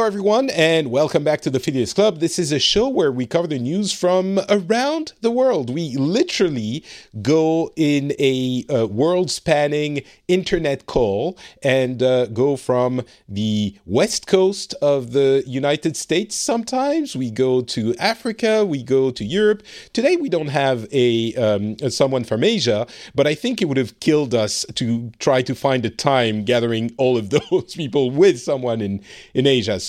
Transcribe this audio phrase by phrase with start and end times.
[0.00, 2.20] Hello, everyone, and welcome back to the Phileas Club.
[2.20, 5.68] This is a show where we cover the news from around the world.
[5.68, 6.82] We literally
[7.20, 14.74] go in a uh, world spanning internet call and uh, go from the west coast
[14.80, 17.14] of the United States sometimes.
[17.14, 19.62] We go to Africa, we go to Europe.
[19.92, 24.00] Today, we don't have a um, someone from Asia, but I think it would have
[24.00, 28.80] killed us to try to find a time gathering all of those people with someone
[28.80, 29.02] in,
[29.34, 29.70] in Asia.
[29.70, 29.80] Beja.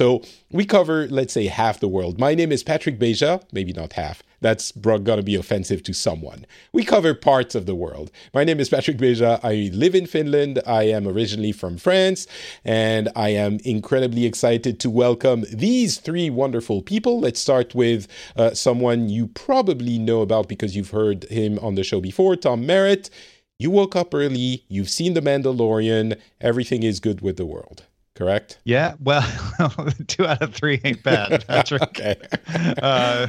[0.51, 2.19] We cover, let's say, half the world.
[2.19, 4.23] My name is Patrick Beja, maybe not half.
[4.41, 4.71] That's
[5.17, 6.45] to be offensive to someone.
[6.73, 8.11] We cover parts of the world.
[8.33, 9.39] My name is Patrick Beja.
[9.43, 10.59] I live in Finland.
[10.65, 12.25] I am originally from France,
[12.65, 17.19] and I am incredibly excited to welcome these three wonderful people.
[17.19, 21.83] Let's start with uh, someone you probably know about because you've heard him on the
[21.83, 23.11] show before, Tom Merritt.
[23.59, 27.85] You woke up early, you've seen The Mandalorian, everything is good with the world
[28.21, 28.59] correct?
[28.65, 28.93] Yeah.
[28.99, 29.23] Well,
[30.07, 31.81] two out of three ain't bad, Patrick.
[31.81, 32.15] okay.
[32.81, 33.25] uh,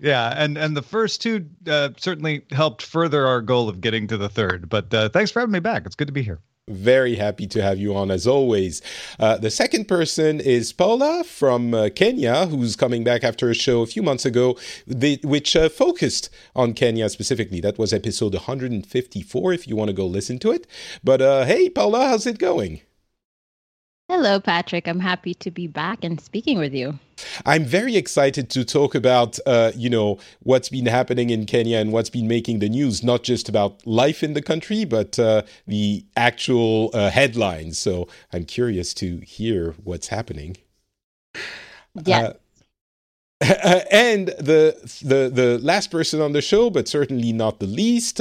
[0.00, 4.16] yeah, and and the first two uh, certainly helped further our goal of getting to
[4.16, 4.68] the third.
[4.68, 5.86] But uh, thanks for having me back.
[5.86, 6.40] It's good to be here.
[6.66, 8.82] Very happy to have you on as always.
[9.20, 13.80] Uh, the second person is Paula from uh, Kenya, who's coming back after a show
[13.82, 17.60] a few months ago, the, which uh, focused on Kenya specifically.
[17.60, 20.66] That was episode 154, if you want to go listen to it.
[21.02, 22.82] But uh, hey, Paula, how's it going?
[24.10, 24.88] Hello, Patrick.
[24.88, 26.98] I'm happy to be back and speaking with you.
[27.44, 31.92] I'm very excited to talk about, uh, you know, what's been happening in Kenya and
[31.92, 36.06] what's been making the news, not just about life in the country, but uh, the
[36.16, 37.78] actual uh, headlines.
[37.78, 40.56] So I'm curious to hear what's happening.
[42.06, 42.32] Yeah.
[43.92, 48.20] and the the the last person on the show, but certainly not the least,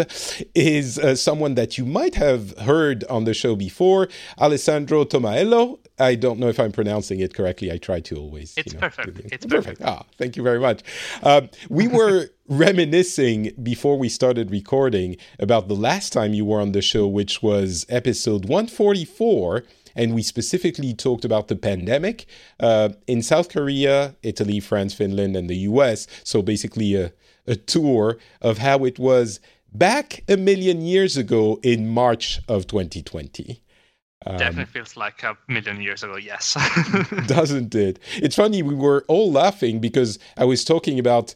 [0.54, 5.80] is uh, someone that you might have heard on the show before, Alessandro Tomaello.
[5.98, 7.72] I don't know if I'm pronouncing it correctly.
[7.72, 8.54] I try to always.
[8.58, 9.20] It's you know, perfect.
[9.34, 9.80] It's perfect.
[9.80, 9.82] perfect.
[9.84, 10.84] Ah, thank you very much.
[11.24, 16.74] Um, we were reminiscing before we started recording about the last time you were on
[16.74, 19.64] the show, which was episode 144
[19.98, 22.28] and we specifically talked about the pandemic
[22.60, 26.08] uh, in South Korea, Italy, France, Finland, and the US.
[26.24, 27.12] So basically, a,
[27.48, 29.40] a tour of how it was
[29.74, 33.62] back a million years ago in March of 2020.
[34.26, 36.58] Um, Definitely feels like a million years ago, yes.
[37.28, 38.00] doesn't it?
[38.16, 41.34] It's funny, we were all laughing because I was talking about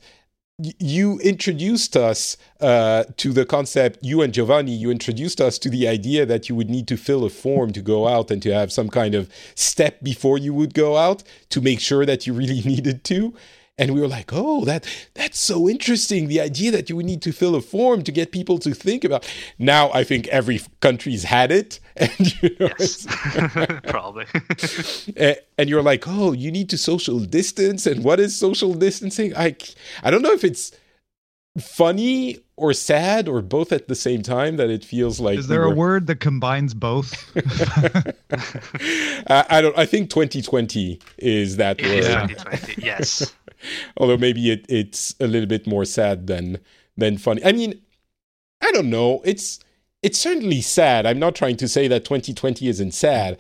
[0.79, 5.87] you introduced us uh, to the concept, you and Giovanni, you introduced us to the
[5.87, 8.71] idea that you would need to fill a form to go out and to have
[8.71, 12.61] some kind of step before you would go out to make sure that you really
[12.65, 13.33] needed to
[13.81, 16.27] and we were like, "Oh, that that's so interesting.
[16.27, 19.03] The idea that you would need to fill a form to get people to think
[19.03, 19.27] about."
[19.57, 23.07] Now, I think every country's had it, and you know, yes.
[23.87, 24.25] probably.
[25.57, 29.55] and you're like, "Oh, you need to social distance, and what is social distancing?" I
[30.03, 30.71] I don't know if it's
[31.59, 35.61] funny or sad or both at the same time that it feels like is there
[35.61, 35.73] we were...
[35.73, 37.11] a word that combines both
[39.29, 43.33] I, I, don't i think 2020 is that word is 2020 yes
[43.97, 46.59] although maybe it, it's a little bit more sad than
[46.97, 47.43] than funny.
[47.43, 47.81] I mean
[48.61, 49.21] i don't know.
[49.25, 49.59] It's
[50.03, 51.05] it's certainly sad.
[51.05, 53.37] I'm not trying to say that 2020 isn't sad.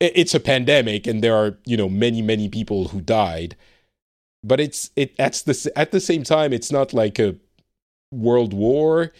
[0.00, 3.56] It's a pandemic and there are you know many many people who died.
[4.44, 7.36] But it's it at the at the same time it's not like a
[8.10, 9.12] world war.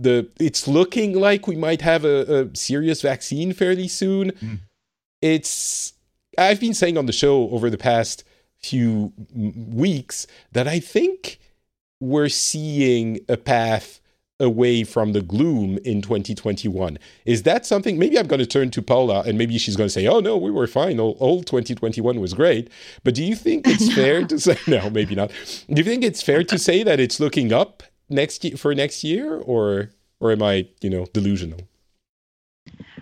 [0.00, 4.30] The it's looking like we might have a, a serious vaccine fairly soon.
[4.30, 4.58] Mm.
[5.20, 5.94] it's
[6.38, 8.22] i've been saying on the show over the past
[8.60, 11.38] few weeks that i think
[12.00, 14.00] we're seeing a path
[14.40, 16.98] away from the gloom in 2021.
[17.24, 17.98] Is that something?
[17.98, 20.36] Maybe I'm going to turn to Paula and maybe she's going to say, oh, no,
[20.36, 21.00] we were fine.
[21.00, 22.70] All, all 2021 was great.
[23.04, 25.30] But do you think it's fair to say, no, maybe not.
[25.68, 29.02] Do you think it's fair to say that it's looking up next year for next
[29.02, 29.90] year or,
[30.20, 31.60] or am I, you know, delusional?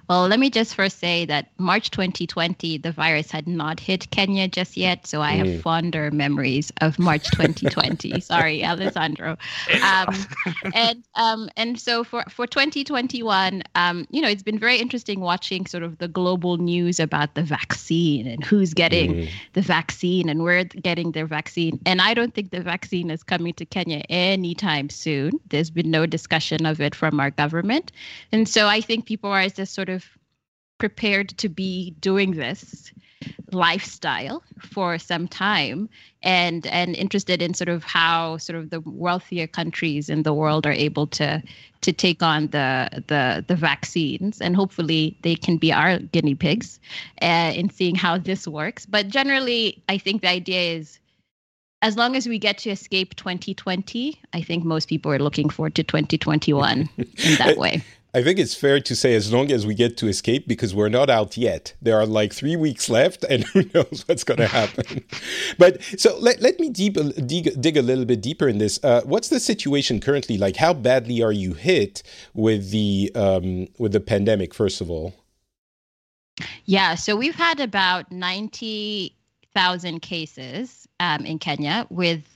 [0.09, 4.47] Well, let me just first say that March 2020, the virus had not hit Kenya
[4.47, 5.07] just yet.
[5.07, 5.61] So I have mm.
[5.63, 8.21] fonder memories of March 2020.
[8.21, 9.37] Sorry, Alessandro.
[9.83, 10.15] Um,
[10.75, 15.67] and um, and so for, for 2021, um, you know, it's been very interesting watching
[15.67, 19.31] sort of the global news about the vaccine and who's getting mm.
[19.55, 21.81] the vaccine and where getting their vaccine.
[21.85, 25.33] And I don't think the vaccine is coming to Kenya anytime soon.
[25.49, 27.91] There's been no discussion of it from our government.
[28.31, 29.96] And so I think people are just sort of
[30.79, 32.93] prepared to be doing this
[33.53, 35.89] lifestyle for some time
[36.23, 40.67] and and interested in sort of how sort of the wealthier countries in the world
[40.67, 41.43] are able to
[41.81, 44.41] to take on the the the vaccines.
[44.41, 46.81] And hopefully they can be our guinea pigs
[47.23, 48.87] uh, in seeing how this works.
[48.87, 50.99] But generally i think the idea is
[51.83, 55.75] as long as we get to escape 2020 i think most people are looking forward
[55.75, 57.83] to 2021 in that way
[58.17, 60.89] I think it's fair to say as long as we get to escape because we're
[60.89, 61.75] not out yet.
[61.83, 65.05] There are like three weeks left and who knows what's going to happen.
[65.59, 66.95] but so let, let me deep,
[67.27, 68.83] dig, dig a little bit deeper in this.
[68.83, 70.39] Uh, what's the situation currently?
[70.39, 72.03] Like how badly are you hit
[72.33, 75.13] with the, um, with the pandemic, first of all?
[76.65, 82.36] Yeah, so we've had about 90,000 cases um, in Kenya with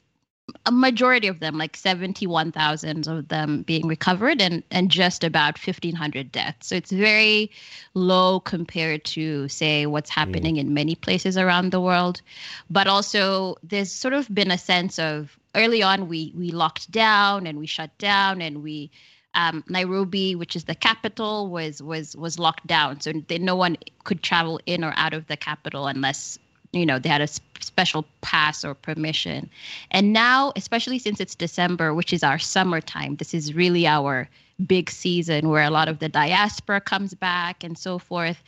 [0.67, 6.33] a majority of them, like 71,000 of them being recovered and, and just about 1,500
[6.33, 6.69] deaths.
[6.69, 7.51] So it's very
[7.95, 10.61] low compared to, say, what's happening mm.
[10.61, 12.23] in many places around the world.
[12.71, 17.47] But also, there's sort of been a sense of early on, we, we locked down
[17.47, 18.91] and we shut down and we.
[19.33, 23.77] Um, Nairobi, which is the capital, was was was locked down, so they, no one
[24.03, 26.37] could travel in or out of the capital unless
[26.73, 27.29] you know they had a
[27.61, 29.51] special pass or permission.
[29.91, 34.29] And now especially since it's december which is our summertime this is really our
[34.67, 38.43] big season where a lot of the diaspora comes back and so forth.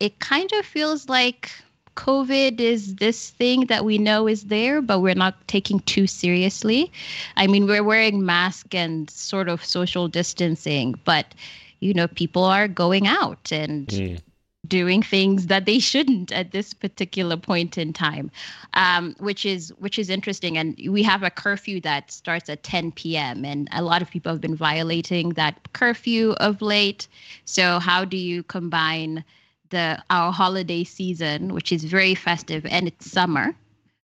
[0.00, 1.50] It kind of feels like
[1.94, 6.90] covid is this thing that we know is there but we're not taking too seriously.
[7.36, 11.34] I mean we're wearing masks and sort of social distancing but
[11.80, 14.20] you know people are going out and mm
[14.68, 18.30] doing things that they shouldn't at this particular point in time
[18.74, 20.56] um, which is which is interesting.
[20.56, 24.32] And we have a curfew that starts at 10 p.m and a lot of people
[24.32, 27.08] have been violating that curfew of late.
[27.44, 29.24] So how do you combine
[29.70, 33.54] the our holiday season which is very festive and it's summer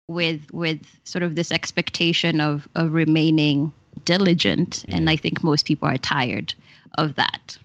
[0.07, 3.73] with with sort of this expectation of of remaining
[4.05, 4.85] diligent?
[4.89, 6.53] And i think most people are tired
[6.97, 7.57] of that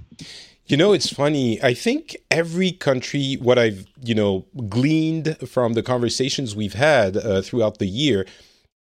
[0.67, 1.63] you know, it's funny.
[1.63, 7.43] I think every country, what I've, you know, gleaned from the conversations we've had uh,
[7.43, 8.27] throughout the year,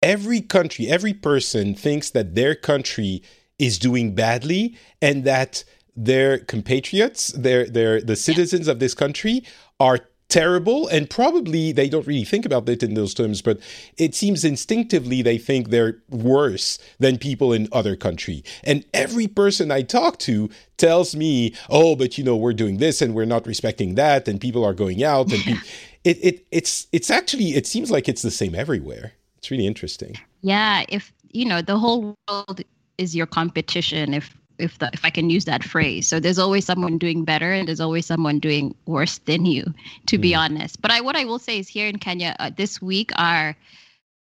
[0.01, 3.23] every country, every person thinks that their country
[3.57, 5.63] is doing badly and that
[5.95, 9.43] their compatriots, their, their, the citizens of this country
[9.79, 9.99] are
[10.33, 13.59] terrible and probably they don't really think about it in those terms but
[13.99, 18.43] it seems instinctively they think they're worse than people in other country.
[18.63, 22.99] And every person i talk to tells me oh but you know we're doing this
[22.99, 25.67] and we're not respecting that and people are going out and pe-
[26.03, 29.13] it, it it's it's actually it seems like it's the same everywhere.
[29.37, 30.15] It's really interesting.
[30.41, 32.61] Yeah if you know the whole world
[32.97, 36.07] is your competition if if the, if I can use that phrase.
[36.07, 39.73] So there's always someone doing better, and there's always someone doing worse than you,
[40.07, 40.21] to mm.
[40.21, 40.81] be honest.
[40.81, 43.55] But I what I will say is here in Kenya uh, this week, our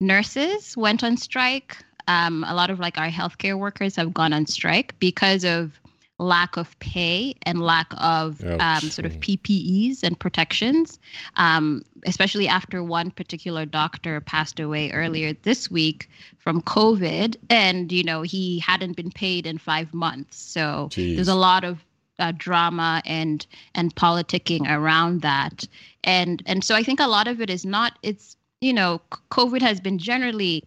[0.00, 1.76] nurses went on strike.
[2.08, 5.73] Um, a lot of like our healthcare workers have gone on strike because of
[6.18, 10.98] lack of pay and lack of um, sort of PPEs and protections,
[11.36, 16.08] um, especially after one particular doctor passed away earlier this week
[16.38, 20.38] from COVID, and you know he hadn't been paid in five months.
[20.38, 21.17] So Jeez.
[21.17, 21.84] there's a lot of
[22.19, 25.64] uh, drama and and politicking around that,
[26.05, 27.98] and and so I think a lot of it is not.
[28.02, 30.64] It's you know COVID has been generally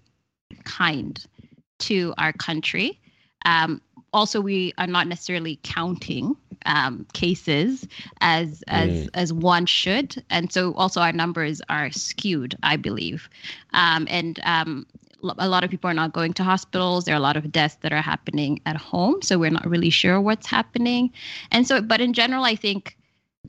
[0.63, 1.25] kind
[1.79, 2.99] to our country.
[3.45, 3.81] Um,
[4.13, 6.35] also we are not necessarily counting
[6.65, 7.87] um, cases
[8.21, 9.09] as as mm.
[9.13, 13.29] as one should, and so also our numbers are skewed, I believe,
[13.73, 14.85] um, and um,
[15.21, 17.05] a lot of people are not going to hospitals.
[17.05, 19.89] There are a lot of deaths that are happening at home, so we're not really
[19.89, 21.11] sure what's happening,
[21.51, 22.97] and so but in general, I think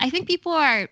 [0.00, 0.88] I think people are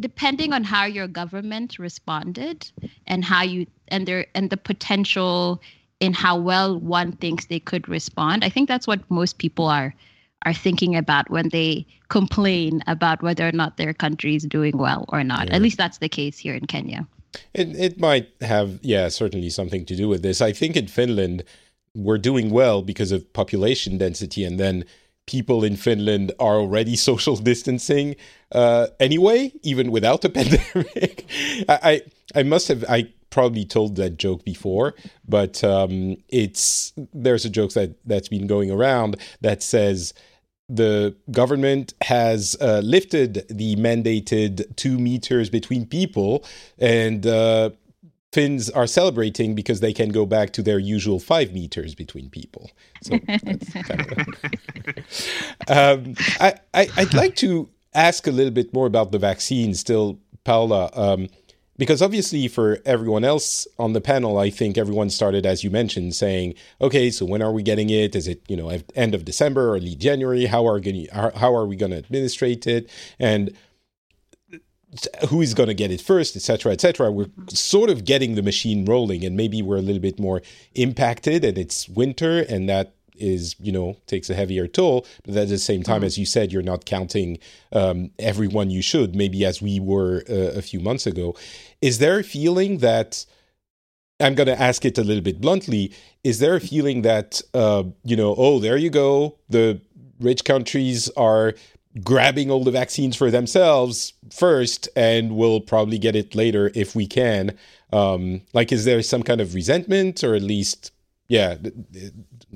[0.00, 2.70] depending on how your government responded
[3.06, 5.60] and how you and their and the potential
[6.04, 8.44] in how well one thinks they could respond.
[8.44, 9.94] I think that's what most people are
[10.46, 15.06] are thinking about when they complain about whether or not their country is doing well
[15.08, 15.48] or not.
[15.48, 15.54] Yeah.
[15.54, 17.06] At least that's the case here in Kenya.
[17.54, 20.40] It it might have yeah certainly something to do with this.
[20.40, 21.44] I think in Finland
[21.94, 24.84] we're doing well because of population density, and then
[25.26, 28.16] people in Finland are already social distancing
[28.52, 31.26] uh, anyway, even without the pandemic.
[31.68, 34.94] I, I I must have I probably told that joke before,
[35.28, 40.14] but um, it's there's a joke that that's been going around that says
[40.68, 46.44] the government has uh, lifted the mandated two meters between people,
[46.78, 47.70] and uh,
[48.32, 52.70] Finns are celebrating because they can go back to their usual five meters between people.
[53.02, 54.28] So kind of
[55.68, 60.20] um, I, I I'd like to ask a little bit more about the vaccine still,
[60.44, 60.90] Paula.
[60.94, 61.28] Um,
[61.76, 66.14] because obviously for everyone else on the panel i think everyone started as you mentioned
[66.14, 68.14] saying okay so when are we getting it?
[68.14, 70.46] Is it you know end of december or early january?
[70.46, 72.90] How are going how are we going to administrate it?
[73.18, 73.54] And
[75.28, 76.36] who is going to get it first?
[76.36, 80.18] Etc etc we're sort of getting the machine rolling and maybe we're a little bit
[80.18, 80.42] more
[80.74, 85.48] impacted and it's winter and that is you know takes a heavier toll but at
[85.48, 86.04] the same time mm-hmm.
[86.04, 87.38] as you said you're not counting
[87.72, 91.34] um, everyone you should maybe as we were uh, a few months ago
[91.80, 93.24] is there a feeling that
[94.20, 95.92] i'm going to ask it a little bit bluntly
[96.22, 99.80] is there a feeling that uh, you know oh there you go the
[100.20, 101.54] rich countries are
[102.02, 107.06] grabbing all the vaccines for themselves first and we'll probably get it later if we
[107.06, 107.56] can
[107.92, 110.90] um, like is there some kind of resentment or at least
[111.28, 111.56] yeah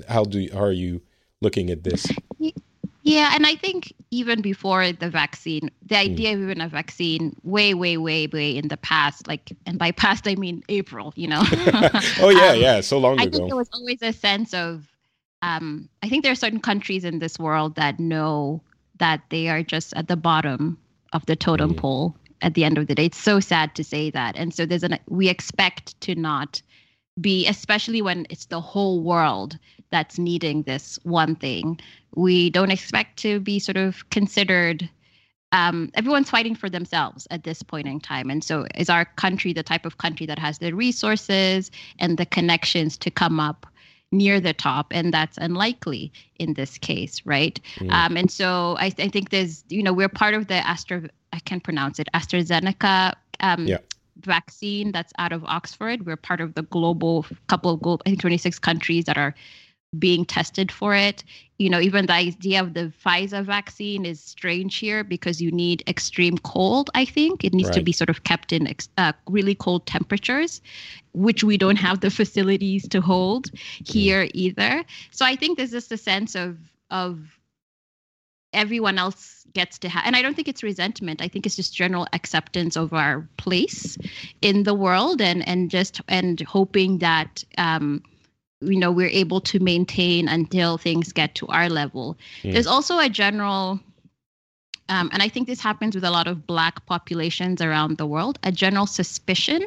[0.07, 1.01] how do how are you
[1.41, 2.07] looking at this
[3.03, 6.01] yeah and i think even before the vaccine the hmm.
[6.01, 6.35] idea mm.
[6.35, 10.27] of even a vaccine way way way way in the past like and by past
[10.27, 11.41] i mean april you know
[12.21, 14.87] oh yeah um, yeah so long I ago think there was always a sense of
[15.41, 18.61] um, i think there are certain countries in this world that know
[18.99, 20.77] that they are just at the bottom
[21.13, 21.77] of the totem mm.
[21.77, 24.65] pole at the end of the day it's so sad to say that and so
[24.65, 26.61] there's an we expect to not
[27.21, 29.57] be, especially when it's the whole world
[29.91, 31.79] that's needing this one thing.
[32.15, 34.89] We don't expect to be sort of considered.
[35.51, 38.29] Um, everyone's fighting for themselves at this point in time.
[38.29, 42.25] And so, is our country the type of country that has the resources and the
[42.25, 43.65] connections to come up
[44.11, 44.87] near the top?
[44.91, 47.59] And that's unlikely in this case, right?
[47.77, 47.91] Mm.
[47.91, 51.09] Um, and so, I, th- I, think there's, you know, we're part of the Astra,
[51.33, 53.77] I can't pronounce it, AstraZeneca um, yeah
[54.25, 56.05] vaccine that's out of Oxford.
[56.05, 59.35] We're part of the global couple of global, I think 26 countries that are
[59.97, 61.23] being tested for it.
[61.57, 65.83] You know, even the idea of the Pfizer vaccine is strange here because you need
[65.87, 67.43] extreme cold, I think.
[67.43, 67.75] It needs right.
[67.75, 70.61] to be sort of kept in uh, really cold temperatures,
[71.13, 73.47] which we don't have the facilities to hold
[73.85, 74.83] here either.
[75.11, 76.57] So I think there's just a sense of
[76.91, 77.38] of
[78.53, 81.21] everyone else gets to have and i don't think it's resentment.
[81.21, 83.97] I think it's just general acceptance of our place
[84.41, 88.03] in the world and and just and hoping that um
[88.61, 92.17] you know we're able to maintain until things get to our level.
[92.43, 92.53] Mm.
[92.53, 93.79] there's also a general
[94.89, 98.39] um, and i think this happens with a lot of black populations around the world
[98.43, 99.65] a general suspicion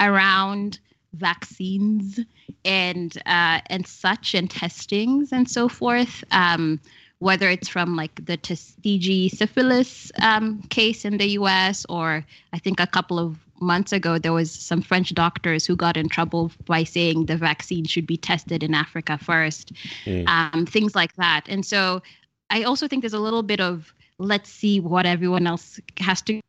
[0.00, 0.78] around
[1.14, 2.20] vaccines
[2.64, 6.24] and uh, and such and testings and so forth.
[6.30, 6.80] Um,
[7.20, 12.80] whether it's from like the Tuskegee syphilis um, case in the US, or I think
[12.80, 16.82] a couple of months ago, there was some French doctors who got in trouble by
[16.82, 19.72] saying the vaccine should be tested in Africa first,
[20.06, 20.26] mm.
[20.28, 21.42] um, things like that.
[21.46, 22.02] And so
[22.48, 26.40] I also think there's a little bit of let's see what everyone else has to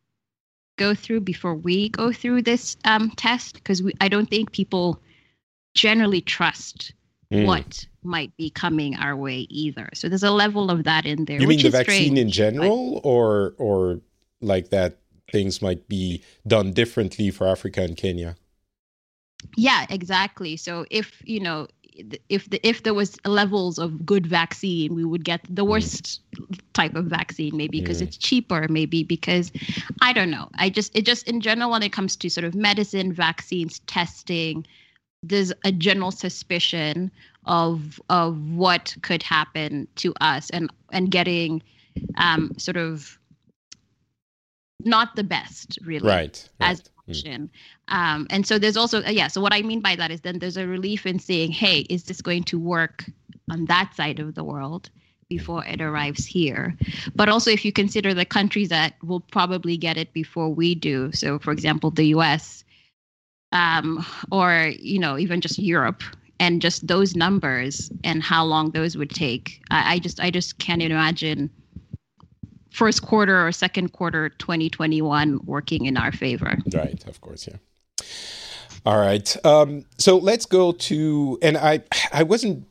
[0.78, 5.02] go through before we go through this um, test, because I don't think people
[5.74, 6.94] generally trust
[7.30, 7.46] mm.
[7.46, 9.88] what might be coming our way either.
[9.94, 11.40] So there's a level of that in there.
[11.40, 13.08] You mean the vaccine strange, in general, but...
[13.08, 14.00] or or
[14.40, 14.98] like that
[15.30, 18.36] things might be done differently for Africa and Kenya?
[19.56, 20.56] Yeah, exactly.
[20.56, 21.66] So if you know
[22.28, 25.68] if the if there was levels of good vaccine, we would get the mm.
[25.68, 26.58] worst mm.
[26.72, 28.06] type of vaccine, maybe because mm.
[28.06, 29.52] it's cheaper, maybe because
[30.00, 30.48] I don't know.
[30.54, 34.66] I just it just in general when it comes to sort of medicine, vaccines, testing,
[35.22, 37.10] there's a general suspicion
[37.46, 41.62] of of what could happen to us and and getting
[42.16, 43.18] um, sort of
[44.84, 46.70] not the best really right, right.
[46.70, 47.50] as option
[47.88, 47.94] mm.
[47.94, 50.38] um, and so there's also uh, yeah so what i mean by that is then
[50.38, 53.04] there's a relief in saying hey is this going to work
[53.50, 54.90] on that side of the world
[55.28, 56.76] before it arrives here
[57.14, 61.10] but also if you consider the countries that will probably get it before we do
[61.12, 62.64] so for example the us
[63.52, 66.02] um, or you know even just Europe
[66.40, 69.62] and just those numbers and how long those would take.
[69.70, 71.50] I, I just I just can't imagine
[72.70, 76.58] first quarter or second quarter 2021 working in our favor.
[76.72, 77.56] Right, of course, yeah.
[78.84, 79.46] All right.
[79.46, 82.66] Um, so let's go to and I I wasn't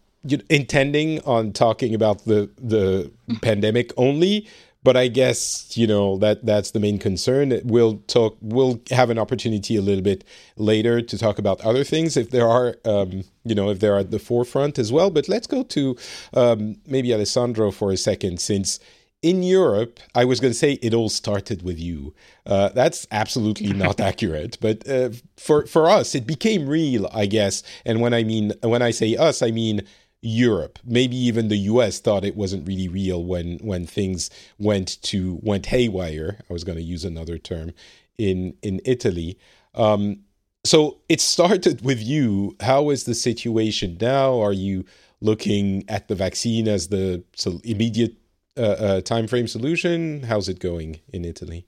[0.50, 4.48] intending on talking about the the pandemic only,
[4.84, 7.60] but I guess you know that that's the main concern.
[7.64, 8.38] We'll talk.
[8.42, 10.24] We'll have an opportunity a little bit
[10.56, 14.12] later to talk about other things if there are, um, you know, if they're at
[14.12, 15.10] the forefront as well.
[15.10, 15.98] But let's go to
[16.34, 18.80] um, maybe Alessandro for a second, since
[19.22, 22.16] in Europe, I was going to say it all started with you.
[22.46, 24.58] Uh, that's absolutely not accurate.
[24.60, 27.62] But uh, for for us, it became real, I guess.
[27.86, 29.84] And when I mean when I say us, I mean
[30.22, 30.80] Europe.
[30.86, 35.68] Maybe even the US thought it wasn't really real when when things went to went
[35.68, 36.40] haywire.
[36.50, 37.74] I was going to use another term
[38.18, 39.38] in in Italy.
[39.74, 40.20] Um,
[40.64, 42.56] so it started with you.
[42.60, 44.40] How is the situation now?
[44.40, 44.86] Are you
[45.22, 48.16] looking at the vaccine as the so immediate
[48.58, 50.24] uh, uh, time frame solution?
[50.24, 51.66] How's it going in Italy?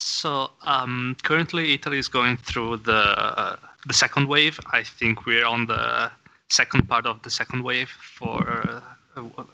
[0.00, 4.60] So um, currently, Italy is going through the uh, the second wave.
[4.72, 6.10] I think we're on the
[6.50, 8.82] second part of the second wave for
[9.16, 9.44] uh,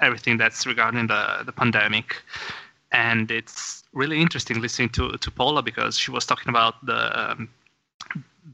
[0.00, 2.22] everything that's regarding the the pandemic,
[2.92, 7.48] and it's really interesting listening to to Paula because she was talking about the um,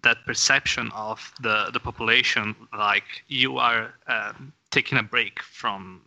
[0.02, 6.00] that perception of the the population like you are um, taking a break from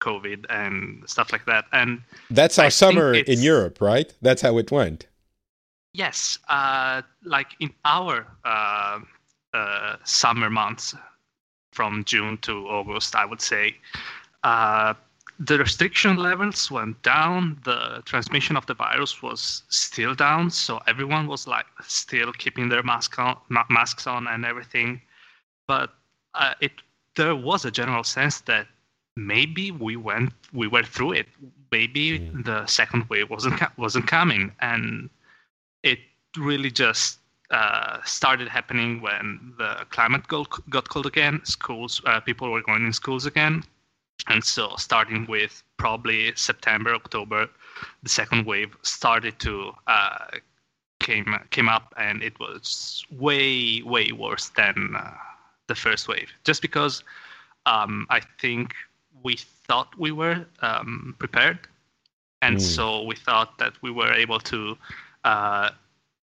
[0.00, 1.64] COVID and stuff like that.
[1.72, 4.12] And that's our I summer in Europe, right?
[4.20, 5.06] That's how it went.
[5.92, 9.00] Yes, uh, like in our uh,
[9.56, 10.94] uh, summer months,
[11.72, 13.76] from June to August, I would say,
[14.42, 14.94] uh,
[15.38, 17.60] the restriction levels went down.
[17.64, 22.82] The transmission of the virus was still down, so everyone was like still keeping their
[22.82, 23.36] mask on,
[23.68, 25.00] masks on, and everything.
[25.66, 25.90] But
[26.34, 26.72] uh, it
[27.16, 28.66] there was a general sense that
[29.16, 31.26] maybe we went we were through it
[31.72, 35.08] maybe the second wave wasn't wasn't coming and
[35.82, 35.98] it
[36.36, 37.18] really just
[37.50, 42.84] uh, started happening when the climate got, got cold again schools uh, people were going
[42.84, 43.62] in schools again.
[44.28, 47.48] And so starting with probably september october
[48.02, 50.26] the second wave started to uh,
[51.00, 55.12] came came up and it was way way worse than uh,
[55.66, 56.30] the first wave.
[56.44, 57.02] Just because
[57.66, 58.74] um, I think
[59.22, 61.58] we thought we were um, prepared,
[62.42, 62.60] and mm.
[62.60, 64.78] so we thought that we were able to
[65.24, 65.70] uh,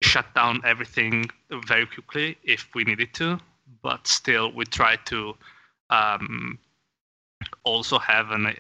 [0.02, 1.26] shut down everything
[1.66, 3.38] very quickly if we needed to.
[3.83, 5.35] But still, we try to
[5.90, 6.59] um,
[7.64, 8.57] also have an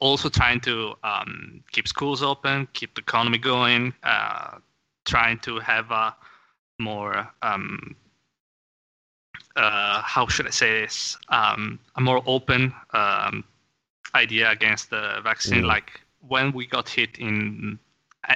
[0.00, 4.58] also trying to um, keep schools open, keep the economy going, uh,
[5.04, 6.14] trying to have a
[6.80, 7.94] more um,
[9.56, 11.16] uh, how should I say this?
[11.28, 13.44] Um, a more open um,
[14.14, 15.62] idea against the vaccine.
[15.62, 15.66] Mm.
[15.66, 17.78] Like when we got hit in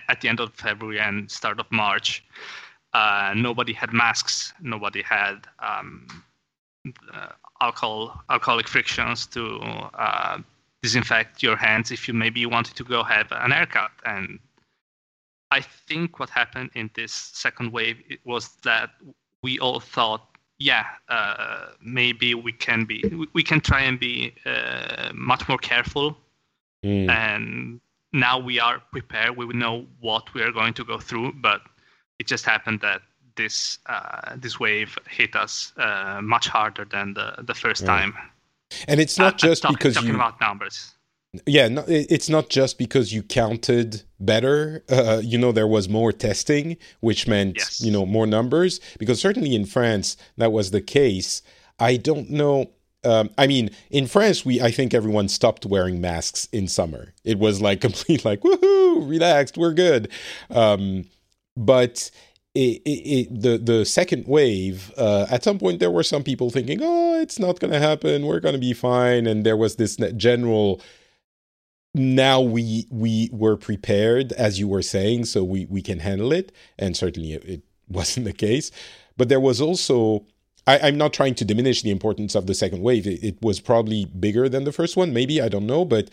[0.08, 2.24] at the end of February and start of March,
[2.94, 4.52] uh, nobody had masks.
[4.60, 6.06] Nobody had um,
[7.12, 7.28] uh,
[7.60, 9.58] alcohol alcoholic frictions to
[9.94, 10.38] uh,
[10.82, 13.92] disinfect your hands if you maybe wanted to go have an haircut.
[14.04, 14.38] And
[15.50, 18.90] I think what happened in this second wave was that
[19.42, 20.26] we all thought
[20.62, 26.16] yeah, uh, maybe we can be we can try and be uh, much more careful.
[26.84, 27.10] Mm.
[27.10, 27.80] And
[28.12, 29.36] now we are prepared.
[29.36, 31.62] We know what we are going to go through, but
[32.18, 33.02] it just happened that
[33.36, 38.14] this uh, this wave hit us uh, much harder than the the first time.
[38.88, 40.94] And it's not just talk, because talking you about numbers
[41.46, 46.12] yeah no, it's not just because you counted better uh, you know there was more
[46.12, 47.80] testing which meant yes.
[47.80, 51.42] you know more numbers because certainly in france that was the case
[51.78, 52.70] i don't know
[53.04, 57.12] um, I mean, in France, we I think everyone stopped wearing masks in summer.
[57.24, 60.10] It was like complete, like woohoo, relaxed, we're good.
[60.50, 61.04] Um,
[61.56, 62.10] but
[62.54, 66.50] it, it, it, the the second wave, uh, at some point, there were some people
[66.50, 68.26] thinking, "Oh, it's not going to happen.
[68.26, 70.80] We're going to be fine," and there was this general
[71.94, 76.50] now we we were prepared as you were saying so we we can handle it
[76.78, 78.70] and certainly it, it wasn't the case
[79.16, 80.24] but there was also
[80.66, 83.06] I, am not trying to diminish the importance of the second wave.
[83.06, 86.08] It, it, was probably bigger than the first one maybe i don't know but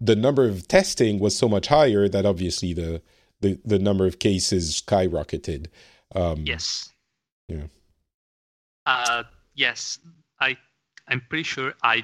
[0.00, 3.00] the number of testing was so much higher that obviously the
[3.40, 5.66] the, the number of cases skyrocketed.
[6.14, 6.90] Um, yes.
[7.48, 7.66] yeah.
[8.86, 9.98] Uh, yes.
[10.40, 10.56] I
[11.08, 12.02] i'm pretty sure i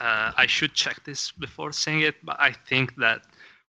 [0.00, 3.22] uh, I should check this before saying it, but I think that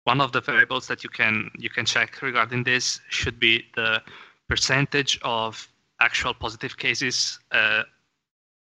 [0.06, 4.02] one of the variables that you can you can check regarding this should be the
[4.48, 5.68] percentage of
[6.00, 7.84] actual positive cases uh,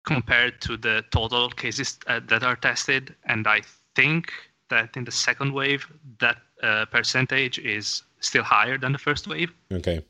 [0.06, 3.16] compared to the total cases uh, that are tested.
[3.26, 3.62] And I
[3.96, 4.32] think
[4.70, 5.88] that in the second wave,
[6.20, 9.52] that uh, percentage is still higher than the first wave.
[9.72, 10.04] Okay.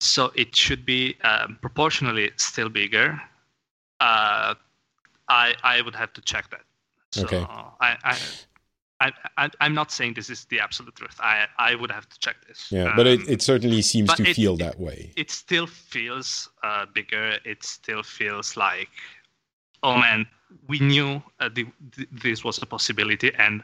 [0.00, 3.20] So it should be um, proportionally still bigger.
[4.00, 4.54] Uh,
[5.28, 6.64] I I would have to check that.
[7.12, 7.46] So okay.
[7.80, 8.18] I, I
[9.00, 11.16] I, I, am not saying this is the absolute truth.
[11.20, 12.72] I, I would have to check this.
[12.72, 15.12] Yeah, but it, it certainly seems to it, feel that way.
[15.16, 17.38] It still feels uh, bigger.
[17.44, 18.88] It still feels like,
[19.82, 20.26] oh man,
[20.66, 23.62] we knew uh, the, the, this was a possibility, and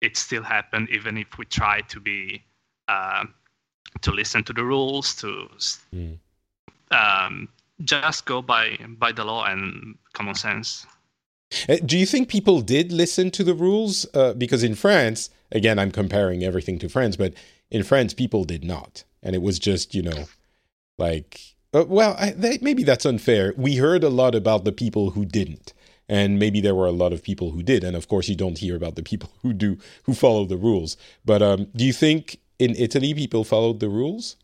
[0.00, 2.44] it still happened, even if we try to be
[2.86, 3.24] uh,
[4.02, 5.48] to listen to the rules, to
[5.92, 6.16] mm.
[6.92, 7.48] um,
[7.84, 10.86] just go by by the law and common sense.
[11.68, 14.06] Uh, do you think people did listen to the rules?
[14.14, 17.34] Uh, because in France, again, I'm comparing everything to France, but
[17.70, 20.26] in France, people did not, and it was just you know,
[20.98, 21.40] like,
[21.72, 23.54] uh, well, I, they, maybe that's unfair.
[23.56, 25.72] We heard a lot about the people who didn't,
[26.08, 28.58] and maybe there were a lot of people who did, and of course, you don't
[28.58, 30.96] hear about the people who do who follow the rules.
[31.24, 34.36] But um, do you think in Italy people followed the rules?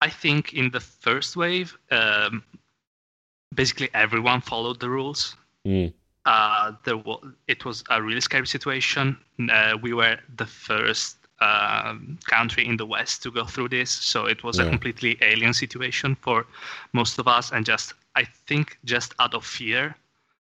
[0.00, 2.44] I think in the first wave, um,
[3.54, 5.34] basically everyone followed the rules.
[5.68, 5.92] Mm.
[6.24, 9.16] Uh, there was, it was a really scary situation.
[9.50, 14.26] Uh, we were the first um, country in the West to go through this, so
[14.26, 14.66] it was Yeah.
[14.66, 16.46] a completely alien situation for
[16.92, 17.52] most of us.
[17.52, 19.96] And just, I think, just out of fear,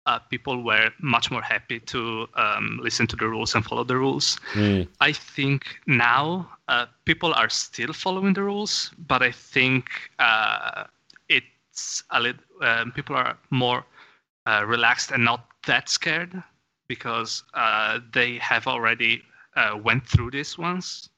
[0.05, 3.97] uh, people were much more happy to um, listen to the rules and follow the
[3.97, 4.39] rules.
[4.53, 4.87] Mm.
[4.99, 9.85] I think now uh, people are still following the rules, but I think
[10.19, 10.83] uh,
[11.29, 12.43] it's a little.
[12.61, 13.85] Um, people are more
[14.45, 16.43] uh, relaxed and not that scared
[16.87, 19.23] because uh, they have already
[19.55, 21.09] uh, went through this once.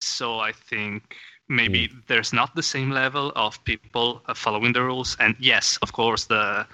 [0.00, 1.16] So I think
[1.48, 5.16] maybe there's not the same level of people uh, following the rules.
[5.18, 6.66] And yes, of course, the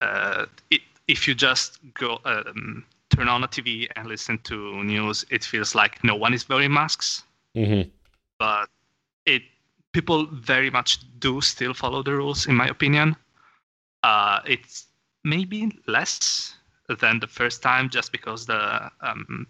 [0.00, 5.24] uh, it, if you just go um, turn on a TV and listen to news,
[5.30, 7.24] it feels like no one is wearing masks.
[7.54, 7.82] hmm
[8.38, 8.68] But
[9.26, 9.42] it
[9.92, 13.16] people very much do still follow the rules, in my opinion.
[14.04, 14.86] Uh, it's
[15.24, 16.54] maybe less
[17.00, 19.46] than the first time, just because the um,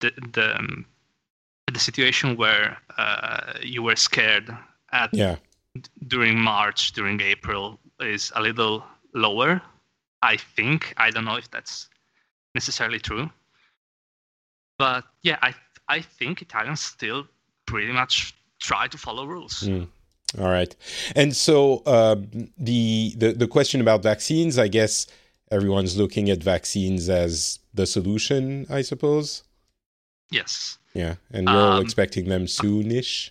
[0.00, 0.84] the the, um,
[1.72, 4.50] the situation where uh, you were scared
[4.90, 5.36] at Yeah.
[6.08, 9.62] during March, during April is a little lower.
[10.22, 10.92] I think.
[10.96, 11.88] I don't know if that's
[12.54, 13.30] necessarily true.
[14.78, 15.54] But yeah, I
[15.88, 17.26] I think Italians still
[17.66, 19.62] pretty much try to follow rules.
[19.62, 19.88] Mm.
[20.38, 20.74] All right.
[21.14, 25.06] And so um, the, the the question about vaccines, I guess
[25.50, 29.42] everyone's looking at vaccines as the solution, I suppose.
[30.30, 30.78] Yes.
[30.94, 33.30] Yeah, and we're all Um, expecting them soonish.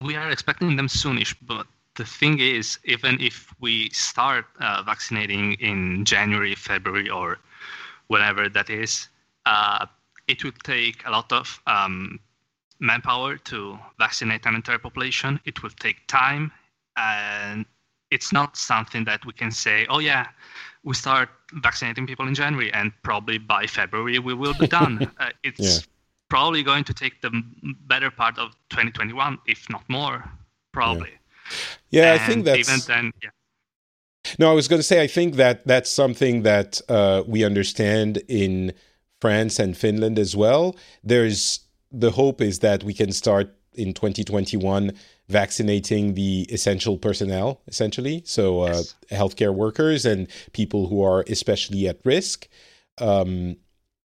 [0.00, 5.54] we are expecting them soonish, but the thing is, even if we start uh, vaccinating
[5.54, 7.38] in January, February, or
[8.08, 9.08] whenever that is,
[9.46, 9.86] uh,
[10.28, 12.18] it would take a lot of um,
[12.80, 15.40] manpower to vaccinate an entire population.
[15.44, 16.52] It will take time,
[16.96, 17.64] and
[18.10, 20.26] it's not something that we can say, oh, yeah,
[20.84, 25.12] we start vaccinating people in January, and probably by February we will be done.
[25.20, 25.78] uh, it's Yeah.
[26.28, 27.30] probably going to take the
[27.86, 30.24] better part of 2021, if not more,
[30.72, 31.10] probably.
[31.90, 33.12] Yeah, I think that's even then.
[33.22, 33.30] Yeah,
[34.38, 38.18] No, I was going to say I think that that's something that uh, we understand
[38.28, 38.72] in
[39.20, 40.76] France and Finland as well.
[41.02, 41.60] There's
[41.90, 44.92] the hope is that we can start in 2021
[45.28, 48.94] vaccinating the essential personnel, essentially, so uh, Yes.
[49.10, 52.48] healthcare workers and people who are especially at risk.
[52.98, 53.56] Um,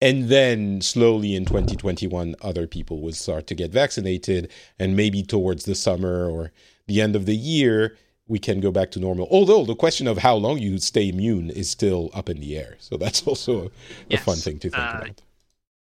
[0.01, 5.65] and then slowly in 2021, other people will start to get vaccinated, and maybe towards
[5.65, 6.53] the summer or
[6.87, 7.97] the end of the year,
[8.29, 9.27] we can go back to normal.
[9.31, 12.77] Although the question of how long you stay immune is still up in the air,
[12.79, 13.71] so that's also a, a
[14.11, 14.25] Yes.
[14.25, 15.23] fun thing to think Uh, about.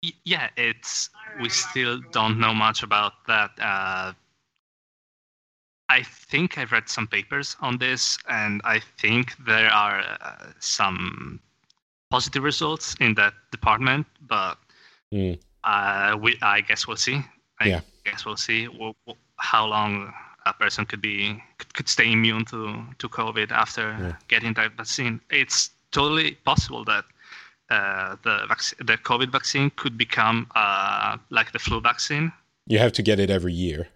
[0.03, 0.49] Y- yeah.
[0.57, 3.51] It's we still don't know much about that.
[3.61, 4.12] Uh,
[5.88, 11.40] I think I've read some papers on this, and I think there are uh, some
[12.11, 14.59] positive results in that department, but
[15.12, 15.38] Mm.
[15.64, 17.23] uh, we I guess we'll see.
[17.59, 17.81] I Yeah.
[18.05, 20.14] guess we'll see w- w- how long
[20.47, 24.16] a person could be could, could stay immune to to COVID after Yeah.
[24.29, 25.21] getting that vaccine.
[25.31, 27.05] It's totally possible that
[27.70, 32.33] uh, the vac- the COVID vaccine could become uh, like the flu vaccine.
[32.66, 33.88] You have to get it every year.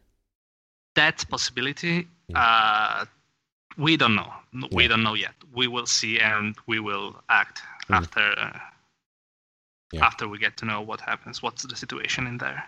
[0.95, 3.05] That possibility, uh,
[3.77, 4.33] we don't know.
[4.71, 4.89] We Yeah.
[4.91, 5.35] don't know yet.
[5.53, 7.97] We will see, and we will act Mm.
[7.97, 8.59] after uh,
[9.93, 10.07] Yeah.
[10.07, 11.43] after we get to know what happens.
[11.43, 12.63] What's the situation in there?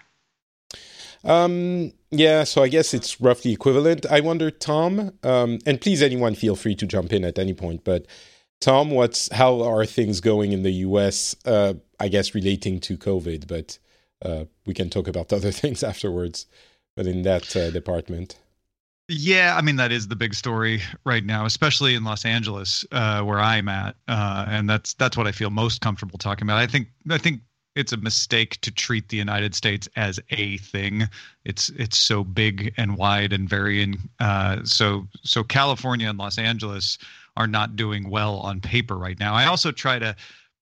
[1.25, 4.07] Um, yeah, so I guess it's roughly equivalent.
[4.07, 7.83] I wonder, Tom, um, and please, anyone, feel free to jump in at any point.
[7.85, 8.07] But
[8.61, 11.37] Tom, what's how are things going in the U.S.?
[11.45, 13.79] Uh, I guess relating to COVID, but
[14.25, 16.47] uh, we can talk about other things afterwards.
[16.97, 18.39] But in that uh, department,
[19.09, 23.23] Yeah, I mean that is the big story right now, especially in Los Angeles, uh,
[23.23, 26.59] where I'm at, uh, and that's that's what I feel most comfortable talking about.
[26.59, 27.43] I think I think
[27.77, 31.05] it's a mistake to treat the United States as a thing.
[31.45, 33.97] It's it's so big and wide and varying.
[34.19, 36.99] Uh, so so California and Los Angeles
[37.37, 39.35] are not doing well on paper right now.
[39.35, 40.17] I also try to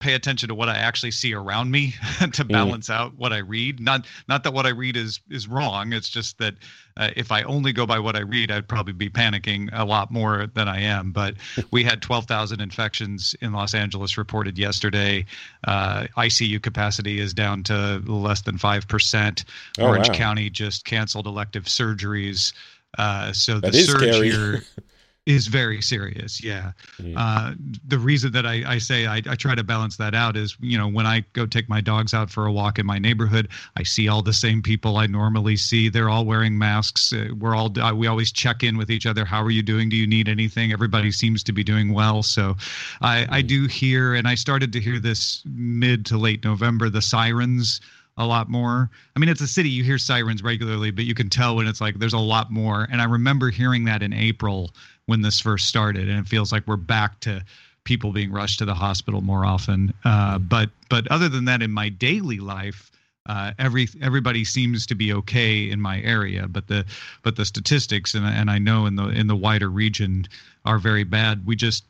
[0.04, 1.94] pay attention to what I actually see around me
[2.32, 2.94] to balance mm.
[2.94, 3.80] out what I read.
[3.80, 5.94] Not not that what I read is is wrong.
[5.94, 6.54] It's just that
[6.96, 10.10] uh, if I only go by what I read, I'd probably be panicking a lot
[10.10, 11.10] more than I am.
[11.12, 11.36] But
[11.70, 15.24] we had 12,000 infections in Los Angeles reported yesterday.
[15.66, 19.44] Uh, ICU capacity is down to less than five percent.
[19.78, 20.14] Oh, Orange wow.
[20.14, 22.52] County just canceled elective surgeries.
[22.98, 24.30] Uh, so that the surge scary.
[24.30, 24.62] here
[25.26, 26.42] is very serious.
[26.42, 26.72] Yeah.
[27.00, 27.14] Mm.
[27.16, 27.54] Uh,
[27.86, 30.76] the reason that I, I say I, I, try to balance that out is, you
[30.76, 33.84] know, when I go take my dogs out for a walk in my neighborhood, I
[33.84, 35.88] see all the same people I normally see.
[35.88, 37.12] They're all wearing masks.
[37.12, 39.24] Uh, we're all, uh, we always check in with each other.
[39.24, 39.88] How are you doing?
[39.88, 40.72] Do you need anything?
[40.72, 42.22] Everybody seems to be doing well.
[42.22, 42.56] So
[43.00, 43.26] I, mm.
[43.30, 47.80] I do hear, and I started to hear this mid to late November, the sirens
[48.16, 48.90] a lot more.
[49.16, 51.80] I mean, it's a city, you hear sirens regularly, but you can tell when it's
[51.80, 52.86] like there's a lot more.
[52.90, 54.72] And I remember hearing that in April
[55.06, 57.44] when this first started, and it feels like we're back to
[57.84, 59.92] people being rushed to the hospital more often.
[60.04, 62.90] Uh, but but other than that, in my daily life,
[63.26, 66.48] uh, every everybody seems to be okay in my area.
[66.48, 66.84] But the
[67.22, 70.26] but the statistics, and and I know in the in the wider region,
[70.64, 71.46] are very bad.
[71.46, 71.84] We just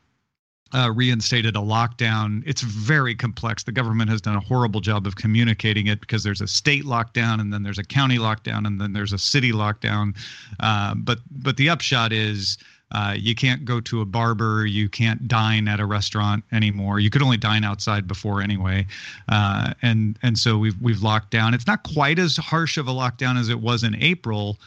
[0.73, 2.43] uh, reinstated a lockdown.
[2.45, 3.63] It's very complex.
[3.63, 7.39] The government has done a horrible job of communicating it because there's a state lockdown,
[7.39, 10.15] and then there's a county lockdown, and then there's a city lockdown.
[10.59, 12.57] Uh, but but the upshot is
[12.95, 14.65] uh, you can't go to a barber.
[14.65, 17.01] You can't dine at a restaurant anymore.
[17.01, 18.87] You could only dine outside before anyway,
[19.27, 21.53] uh, and and so we've we've locked down.
[21.53, 24.57] It's not quite as harsh of a lockdown as it was in April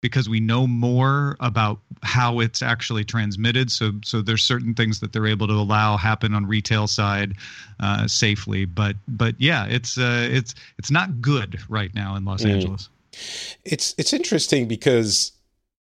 [0.00, 3.70] because we know more about how it's actually transmitted.
[3.70, 7.34] So so there's certain things that they're able to allow happen on retail side
[7.78, 8.64] uh, safely.
[8.64, 12.50] But but yeah, it's uh, it's it's not good right now in Los mm.
[12.50, 12.88] Angeles.
[13.64, 15.30] It's it's interesting because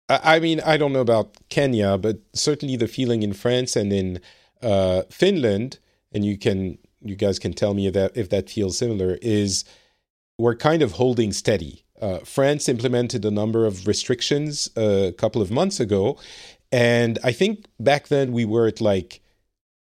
[0.07, 4.19] I mean, I don't know about Kenya, but certainly the feeling in France and in
[4.61, 5.79] uh, Finland,
[6.11, 9.65] and you can you guys can tell me if that if that feels similar, is
[10.37, 11.83] we're kind of holding steady.
[11.99, 16.17] Uh, France implemented a number of restrictions uh, a couple of months ago,
[16.71, 19.21] and I think back then we were at like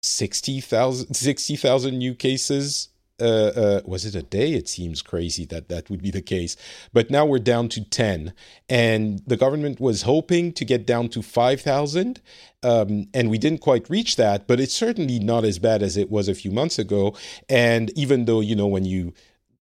[0.04, 2.90] 60,000 60, new cases
[3.22, 4.54] uh, uh, was it a day?
[4.54, 6.56] It seems crazy that that would be the case.
[6.92, 8.34] But now we're down to 10.
[8.68, 12.22] And the government was hoping to get down to 5,000.
[12.64, 16.12] Um, and we didn't quite reach that, but it's certainly not as bad as it
[16.12, 17.16] was a few months ago.
[17.50, 19.14] And even though, you know, when you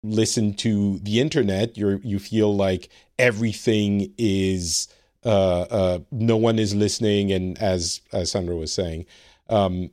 [0.02, 4.88] listen to the internet, you you feel like everything is,
[5.24, 7.32] uh, uh, no one is listening.
[7.32, 9.06] And as, as Sandro was saying,
[9.48, 9.90] um,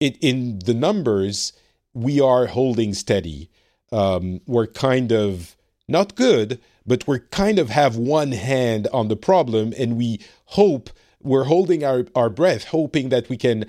[0.00, 1.52] it, in the numbers,
[1.96, 3.48] we are holding steady.
[3.90, 5.56] Um, we're kind of
[5.88, 10.90] not good, but we're kind of have one hand on the problem, and we hope
[11.22, 13.64] we're holding our, our breath, hoping that we can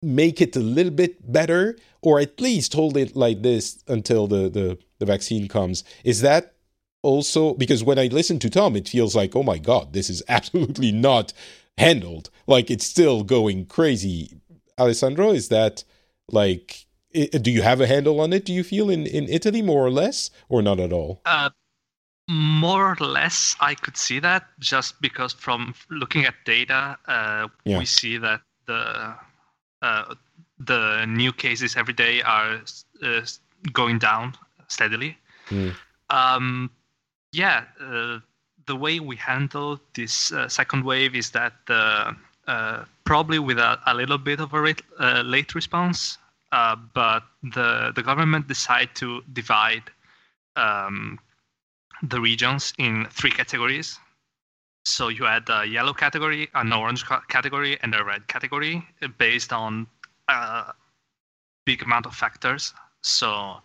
[0.00, 4.48] make it a little bit better, or at least hold it like this until the,
[4.48, 5.82] the, the vaccine comes.
[6.04, 6.54] Is that
[7.02, 10.22] also because when I listen to Tom, it feels like, oh my God, this is
[10.28, 11.32] absolutely not
[11.76, 12.30] handled.
[12.46, 14.38] Like it's still going crazy.
[14.78, 15.82] Alessandro, is that
[16.28, 18.44] like do you have a handle on it?
[18.44, 21.20] Do you feel in, in Italy more or less, or not at all?
[21.24, 21.50] Uh,
[22.28, 27.78] more or less, I could see that just because from looking at data, uh, yeah.
[27.78, 29.14] we see that the
[29.82, 30.14] uh,
[30.58, 32.60] the new cases every day are
[33.02, 33.20] uh,
[33.72, 34.34] going down
[34.68, 35.18] steadily.
[35.48, 35.74] Mm.
[36.10, 36.70] Um,
[37.32, 38.20] yeah, uh,
[38.66, 41.52] the way we handle this uh, second wave is that
[43.04, 46.18] probably with a, a, little bit of a late response
[46.52, 49.84] uh, but the the government decided to divide
[50.56, 51.18] um,
[52.02, 53.98] the regions in three categories.
[54.84, 58.84] So you had a yellow category, an orange category, and a red category
[59.18, 59.86] based on
[60.28, 60.74] a
[61.64, 62.74] big amount of factors.
[63.02, 63.58] So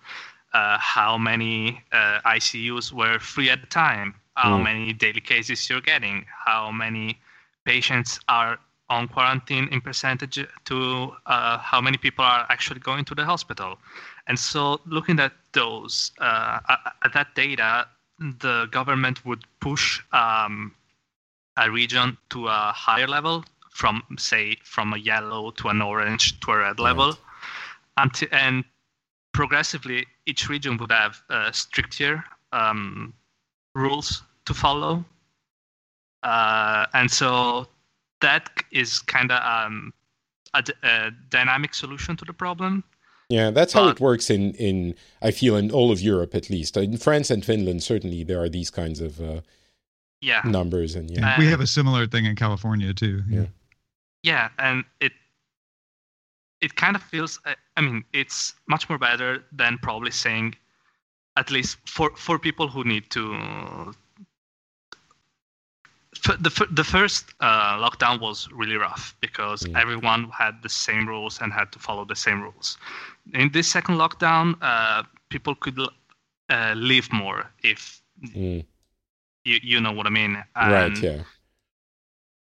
[0.53, 4.63] uh, how many uh, ICUs were free at the time, how mm.
[4.63, 7.19] many daily cases you're getting, how many
[7.65, 13.15] patients are on quarantine in percentage to uh, how many people are actually going to
[13.15, 13.77] the hospital.
[14.27, 16.59] And so, looking at those, uh,
[17.03, 17.87] at that data,
[18.19, 20.73] the government would push um,
[21.57, 26.51] a region to a higher level from, say, from a yellow to an orange to
[26.51, 27.09] a red level.
[27.09, 27.17] Right.
[27.97, 28.63] Until, and
[29.33, 33.13] progressively, each region would have uh, stricter um,
[33.75, 35.05] rules to follow.
[36.23, 37.67] Uh, and so
[38.21, 39.93] that is kind of um,
[40.53, 42.83] a, a, dynamic solution to the problem.
[43.29, 46.49] Yeah, that's but, how it works in, in I feel in all of Europe at
[46.49, 46.77] least.
[46.77, 49.41] In France and Finland, certainly there are these kinds of uh,
[50.21, 53.23] yeah numbers, and yeah, we have a similar thing in California too.
[53.29, 53.45] Yeah,
[54.23, 55.11] yeah, and it
[56.61, 57.39] it kind of feels.
[57.45, 60.55] uh, I mean, it's much more better than probably saying,
[61.35, 63.93] at least for for people who need to.
[66.23, 71.53] The, the first uh, lockdown was really rough because everyone had the same rules and
[71.53, 72.77] had to follow the same rules.
[73.33, 75.79] In this second lockdown, uh, people could
[76.49, 78.01] uh, live more if
[78.35, 78.65] Mm,
[79.43, 80.43] you, you know what I mean.
[80.61, 81.01] right.
[81.01, 81.23] Yeah.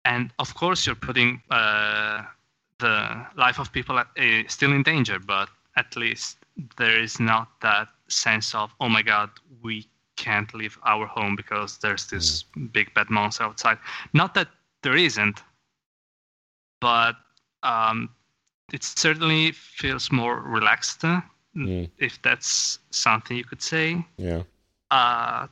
[0.04, 2.22] and of course you're putting uh,
[2.78, 6.38] the life of people at, uh, still in danger but at least
[6.76, 9.30] there is not that sense of oh my god
[9.62, 13.78] we can't leave our home because there's this big bad monster outside
[14.12, 14.48] not that
[14.82, 15.42] there isn't
[16.80, 17.16] but
[17.62, 18.08] um,
[18.72, 21.20] it certainly feels more relaxed uh,
[21.54, 24.42] Mm, if that's something you could say yeah.
[24.90, 25.46] uh,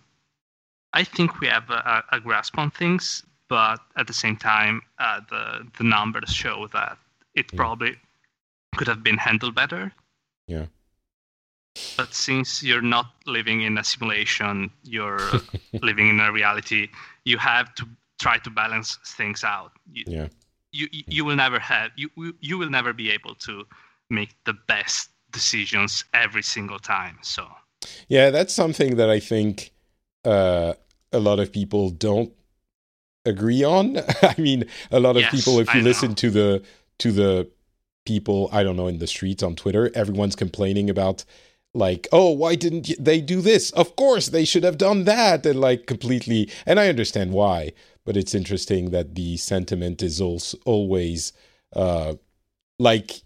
[0.95, 5.21] I think we have a, a grasp on things, but at the same time, uh,
[5.29, 6.97] the the numbers show that
[7.35, 7.57] it Mm.
[7.57, 7.97] probably
[8.77, 9.93] could have been handled better.
[10.47, 10.67] Yeah.
[11.97, 15.19] But since you're not living in a simulation, you're
[15.83, 16.89] living in a reality.
[17.25, 17.87] You have to
[18.19, 19.73] try to balance things out.
[19.93, 20.29] You, Yeah.
[20.73, 23.65] you you will never have you you- you will never be able to
[24.09, 27.19] make the best decisions every single time.
[27.23, 27.43] So
[28.09, 29.73] Yeah, that's something that I think
[30.25, 30.75] uh,
[31.13, 32.33] a lot of people don't
[33.25, 33.97] agree on.
[34.23, 36.15] I mean, a lot of Yes, people, if you I listen know.
[36.15, 36.63] to the
[36.99, 37.49] to the
[38.05, 41.25] people, I don't know, in the streets on Twitter, everyone's complaining about
[41.75, 43.71] like, oh, why didn't they do this?
[43.73, 46.51] Of course, they should have done that, and like completely.
[46.67, 47.73] And I understand why,
[48.05, 51.33] but it's interesting that the sentiment is also always
[51.75, 52.15] uh,
[52.79, 53.23] like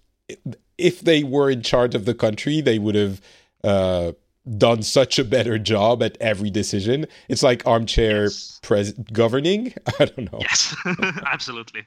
[0.76, 3.20] if they were in charge of the country, they would have.
[3.62, 4.12] Uh,
[4.58, 7.06] done such a better job at every decision.
[7.30, 8.60] It's like armchair Yes.
[8.62, 9.72] pres- governing.
[9.98, 10.38] I don't know.
[10.38, 10.76] yes,
[11.24, 11.86] absolutely.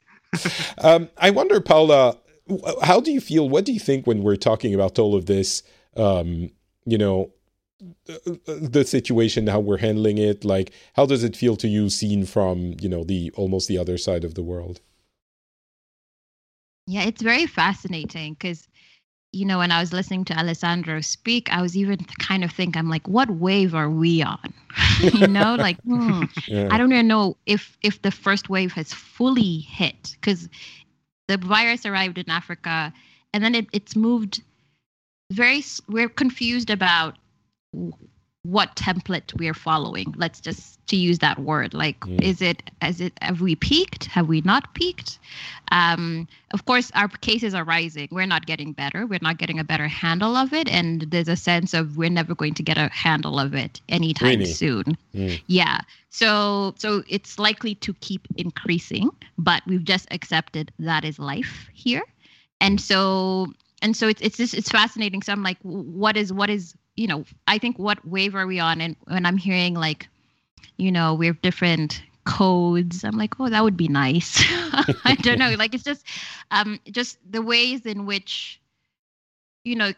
[0.78, 2.16] Um, I wonder, Paula,
[2.82, 3.48] how do you feel?
[3.48, 5.62] What do you think when we're talking about all of this?
[5.98, 6.50] Um,
[6.84, 7.32] you know,
[8.06, 10.44] the, situation, how we're handling it.
[10.44, 13.98] Like, how does it feel to you, seen from you know the almost the other
[13.98, 14.80] side of the world?
[16.86, 18.66] Yeah, it's very fascinating because,
[19.32, 22.76] you know, when I was listening to Alessandro speak, I was even kind of think,
[22.76, 24.54] I'm like, what wave are we on?
[25.00, 26.68] you know, like, hmm, Yeah.
[26.70, 30.48] I don't even know if if the first wave has fully hit because
[31.28, 32.92] the virus arrived in Africa
[33.34, 34.42] and then it, it's moved
[35.30, 35.62] very.
[35.88, 37.16] We're confused about
[38.44, 40.14] what template we're following.
[40.16, 41.74] Let's just to use that word.
[41.74, 42.22] Like, Mm.
[42.22, 42.62] is it?
[42.82, 43.12] Is it?
[43.20, 44.04] Have we peaked?
[44.06, 45.18] Have we not peaked?
[45.70, 48.08] Um, of course, our cases are rising.
[48.10, 49.06] We're not getting better.
[49.06, 52.34] We're not getting a better handle of it, and there's a sense of we're never
[52.34, 54.46] going to get a handle of it anytime Really?
[54.46, 54.96] soon.
[55.14, 55.42] Mm.
[55.48, 55.80] Yeah.
[56.08, 62.02] So so it's likely to keep increasing, but we've just accepted that is life here.
[62.62, 65.22] And so and so it's it's just it's fascinating.
[65.22, 68.58] So I'm like, what is what is you know, I think what wave are we
[68.58, 68.80] on?
[68.80, 70.08] And when I'm hearing like,
[70.76, 74.42] you know, we have different codes, I'm like, oh, that would be nice.
[75.04, 75.54] I don't know.
[75.56, 76.04] Like it's just
[76.50, 78.60] um just the ways in which,
[79.64, 79.92] you know,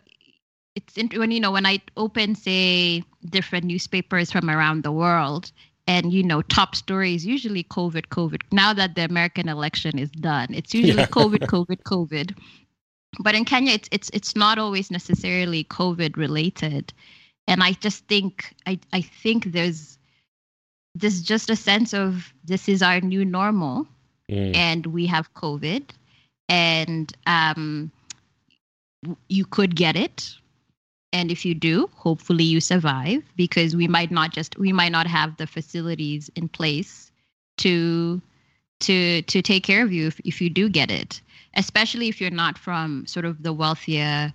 [0.74, 5.50] it's in, when you know when I open say different newspapers from around the world
[5.86, 10.48] and you know top stories usually covid covid now that the american election is done
[10.52, 11.06] it's usually Yeah.
[11.06, 12.36] covid covid covid
[13.18, 16.92] but in kenya it's it's it's not always necessarily covid related
[17.48, 19.98] and i just think i i think there's
[20.94, 23.86] there's just a sense of this is our new normal
[24.30, 24.54] Mm.
[24.54, 25.82] and we have COVID,
[26.48, 27.90] and um,
[29.28, 30.30] you could get it.
[31.12, 35.08] And if you do, hopefully you survive because we might not just we might not
[35.08, 37.10] have the facilities in place
[37.58, 38.22] to
[38.80, 41.20] to to take care of you if, if you do get it,
[41.54, 44.32] especially if you're not from sort of the wealthier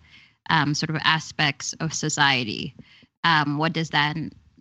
[0.49, 2.75] um, sort of aspects of society.
[3.23, 4.15] Um, what does that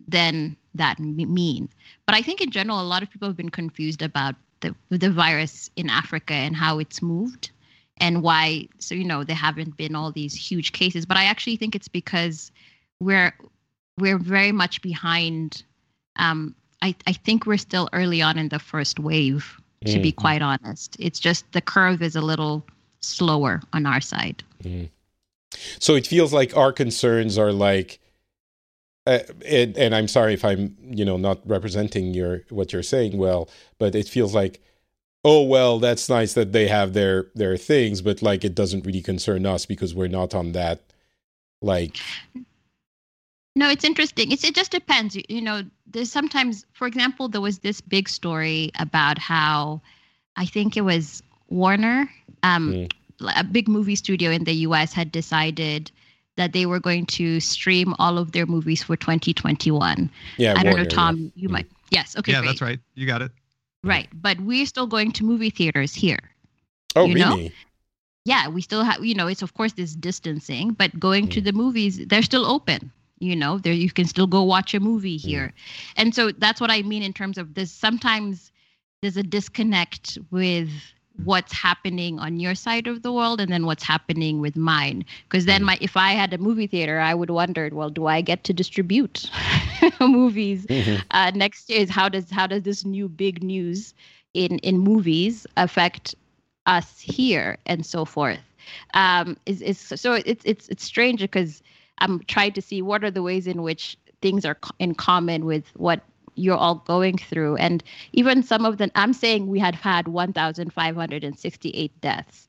[0.07, 1.69] then that mean?
[2.05, 5.11] But I think in general, a lot of people have been confused about the the
[5.11, 7.51] virus in Africa and how it's moved
[7.97, 11.55] and why so you know there haven't been all these huge cases but i actually
[11.55, 12.51] think it's because
[12.99, 13.33] we're
[13.97, 15.63] we're very much behind
[16.17, 20.15] um i i think we're still early on in the first wave to be Mm.
[20.15, 20.95] quite honest.
[20.99, 22.65] It's just the curve is a little
[23.01, 24.43] slower on our side.
[25.79, 27.99] So it feels like our concerns are like,
[29.07, 33.17] uh, and, and I'm sorry if I'm you know not representing your what you're saying
[33.17, 33.47] well,
[33.77, 34.59] but it feels like,
[35.23, 39.01] oh well, that's nice that they have their their things, but like it doesn't really
[39.03, 40.81] concern us because we're not on that
[41.61, 41.97] like
[43.55, 44.31] No, it's interesting.
[44.31, 45.15] It's, it just depends.
[45.15, 49.81] You, you know, there's sometimes, for example, there was this big story about how
[50.35, 52.09] I think it was Warner
[52.43, 52.91] um, Mm.
[53.37, 55.89] a big movie studio in the US had decided
[56.35, 60.09] that they were going to stream all of their movies for 2021.
[60.37, 61.17] Yeah, I don't know, Tom.
[61.17, 61.29] yeah.
[61.35, 61.51] You Mm.
[61.53, 61.67] might.
[61.91, 62.17] Yes.
[62.17, 62.33] Okay.
[62.33, 62.47] yeah, great.
[62.47, 62.79] that's right.
[62.95, 63.31] You got it.
[63.83, 66.19] Right, but we're still going to movie theaters here.
[66.95, 67.35] Oh, you know?
[67.37, 67.53] really?
[68.25, 69.05] Yeah, we still have.
[69.05, 71.45] You know, it's of course this distancing, but going to Mm.
[71.45, 72.91] the movies, they're still open.
[73.19, 75.23] You know, there you can still go watch a movie Mm.
[75.23, 75.53] here,
[75.95, 77.71] and so that's what I mean in terms of this.
[77.71, 78.51] Sometimes
[79.01, 80.69] there's a disconnect with
[81.23, 85.45] what's happening on your side of the world and then what's happening with mine because
[85.45, 85.65] then Mm.
[85.65, 88.53] my if i had a movie theater i would wonder well do i get to
[88.53, 89.29] distribute
[89.99, 91.03] movies Mhm.
[91.11, 93.93] uh, next is how does how does this new big news
[94.33, 96.15] in in movies affect
[96.65, 98.39] us here and so forth
[98.93, 101.61] um is is so it's it's it's strange because
[101.99, 105.45] i'm trying to see what are the ways in which things are co- in common
[105.45, 106.01] with what
[106.35, 107.83] you're all going through and
[108.13, 112.47] even some of them i'm saying we had had 1568 deaths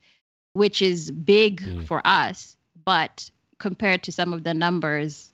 [0.54, 1.86] which is big Mm.
[1.86, 5.30] for us but compared to some of the numbers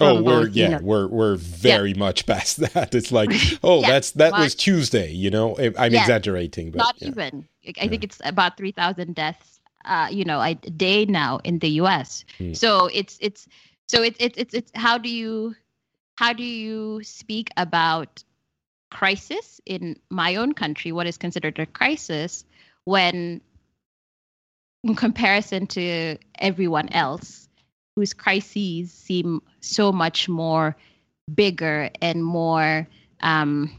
[0.00, 2.94] Oh, we're both, you yeah, know, we're we're very much past that.
[2.94, 3.30] It's like,
[3.64, 4.54] oh, Yeah, that's that was.
[4.54, 5.10] Tuesday.
[5.10, 7.08] You know, I- I'm Yeah, exaggerating, but not yeah.
[7.08, 7.48] even.
[7.80, 9.51] I think it's about three thousand deaths,
[9.84, 12.24] uh, you know, a day now in the U.S.
[12.38, 12.54] Hmm.
[12.54, 13.48] So it's it's
[13.88, 15.54] so it's it's it's it's how do you
[16.16, 18.22] how do you speak about
[18.90, 20.92] crisis in my own country?
[20.92, 22.44] What is considered a crisis
[22.84, 23.40] when,
[24.84, 27.48] in comparison to everyone else,
[27.96, 30.76] whose crises seem so much more
[31.32, 32.86] bigger and more
[33.20, 33.72] um,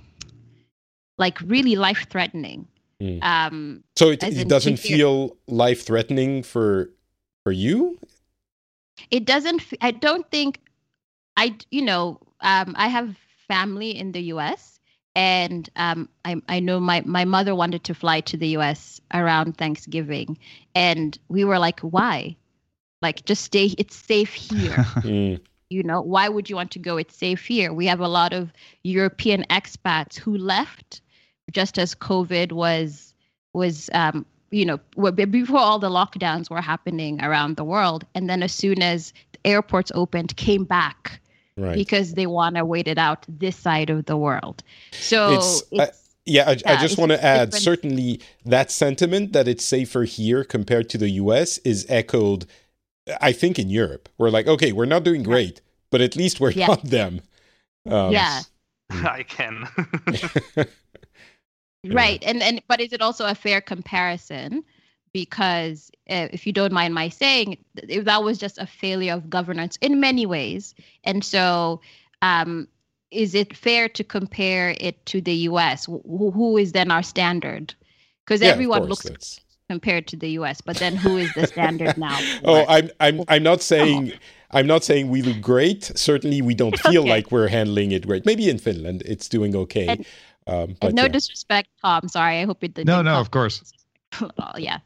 [1.17, 2.67] like really life threatening.
[2.99, 3.19] Hmm.
[3.21, 6.89] Um, So it, it doesn't feel life threatening for
[7.43, 7.99] for you.
[9.11, 10.59] it doesn't I don't think
[11.35, 13.17] i you know um i have
[13.47, 14.79] family in the us
[15.15, 19.57] and um i i know my my mother wanted to fly to the us around
[19.57, 20.37] thanksgiving
[20.75, 22.35] and we were like why?
[23.01, 24.75] Like just stay it's safe here.
[25.03, 26.97] Mm, you know why would you want to go?
[26.97, 27.73] It's safe here.
[27.73, 31.01] We have a lot of european expats who left
[31.51, 33.13] just as covid was
[33.53, 34.77] was um you know
[35.11, 39.13] before all the lockdowns were happening around the world and then as soon as
[39.45, 41.19] airports opened came back
[41.57, 41.75] right.
[41.75, 45.81] because they want to wait it out this side of the world so It's- it's,
[45.81, 47.63] I- Yeah, I, I just want to add different.
[47.63, 52.45] certainly that sentiment that it's safer here compared to the US is echoed,
[53.19, 54.07] I think, in Europe.
[54.17, 55.59] We're like, okay, we're not doing great,
[55.91, 56.67] but at least we're Yeah.
[56.71, 57.19] not them.
[57.91, 58.43] Um, yeah
[58.89, 59.67] I can.
[61.83, 61.95] Yeah.
[61.95, 64.63] right and and but is it also a fair comparison
[65.11, 69.77] because uh, if you don't mind my saying that was just a failure of governance
[69.81, 70.73] in many ways
[71.03, 71.81] and so
[72.21, 72.67] um
[73.11, 77.75] is it fair to compare it to the us who, who is then our standard
[78.25, 81.97] because Yeah, everyone course, looks compared to the us but then who is the standard
[81.97, 84.13] now Oh, I'm I'm I'm not saying
[84.51, 85.83] I'm not saying we look great.
[85.95, 87.09] Certainly, we don't feel Okay.
[87.09, 88.23] like we're handling it great.
[88.25, 89.87] Maybe in Finland, it's doing okay.
[89.87, 90.05] And-
[90.47, 91.07] um, but and no yeah.
[91.07, 93.61] disrespect tom sorry i hope you didn't No, come no, of course.
[94.57, 94.79] yeah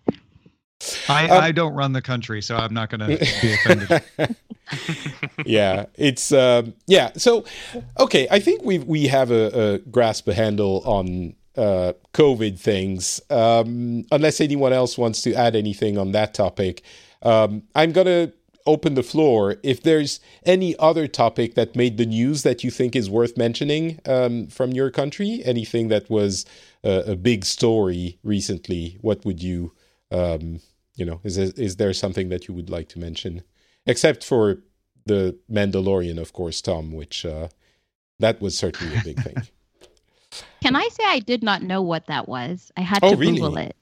[1.10, 4.36] I, Um, I don't run the country, so I'm not going to be offended.
[5.46, 7.12] yeah, it's um, yeah.
[7.18, 7.46] So,
[8.00, 13.20] okay, I think we we have a, a grasp a handle on uh, COVID things.
[13.32, 16.84] Um, unless anyone else wants to add anything on that topic,
[17.24, 18.32] um, I'm gonna
[18.68, 19.56] open the floor.
[19.64, 24.00] If there's any other topic that made the news that you think is worth mentioning
[24.06, 26.46] um, from your country, anything that was
[26.84, 29.74] a, a big story recently, what would you,
[30.12, 30.60] um,
[30.96, 33.44] you know, is there, is there something that you would like to mention?
[33.86, 34.60] Except for
[35.06, 37.48] the Mandalorian, of course, Tom, which uh,
[38.20, 39.36] that was certainly a big thing.
[40.62, 42.72] Can I say I did not know what that was?
[42.76, 43.34] I had Oh, to really?
[43.36, 43.76] Google it.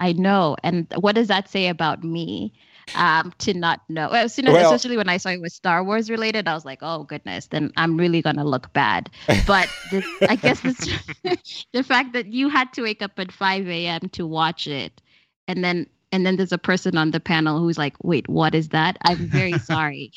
[0.00, 0.56] I know.
[0.64, 2.52] And what does that say about me
[2.94, 4.08] um, to not know?
[4.10, 6.54] Well, as soon as, Well- especially when I saw it was Star Wars related, I
[6.54, 9.10] was like, oh, goodness, then I'm really going to look bad.
[9.46, 10.78] But this, I guess this,
[11.72, 14.00] the fact that you had to wake up at 5 a.m.
[14.12, 15.00] to watch it.
[15.48, 18.68] And then and then there's a person on the panel who's like, wait, what is
[18.68, 18.98] that?
[19.02, 20.12] I'm very sorry.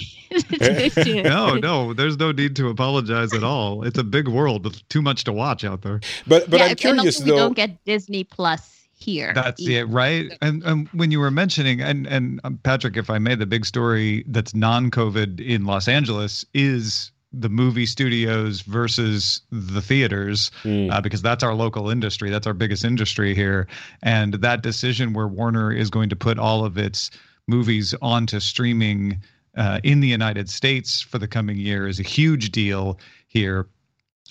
[1.24, 3.84] No, no, there's no need to apologize at all.
[3.84, 6.02] It's a big world with too much to watch out there.
[6.28, 8.75] But but Yeah, I'm and curious also we don't get Disney Plus
[9.06, 9.34] here.
[9.34, 9.82] That's either.
[9.82, 10.38] it, right?
[10.42, 13.66] And, and when you were mentioning, and and um, Patrick, if I may, the big
[13.66, 21.02] story that's non-COVID in Los Angeles is the movie studios versus the theaters, Mm, uh,
[21.02, 22.30] because that's our local industry.
[22.30, 23.68] That's our biggest industry here,
[24.02, 27.12] and that decision where Warner is going to put all of its
[27.48, 29.22] movies onto streaming
[29.56, 33.68] uh, in the United States for the coming year is a huge deal here.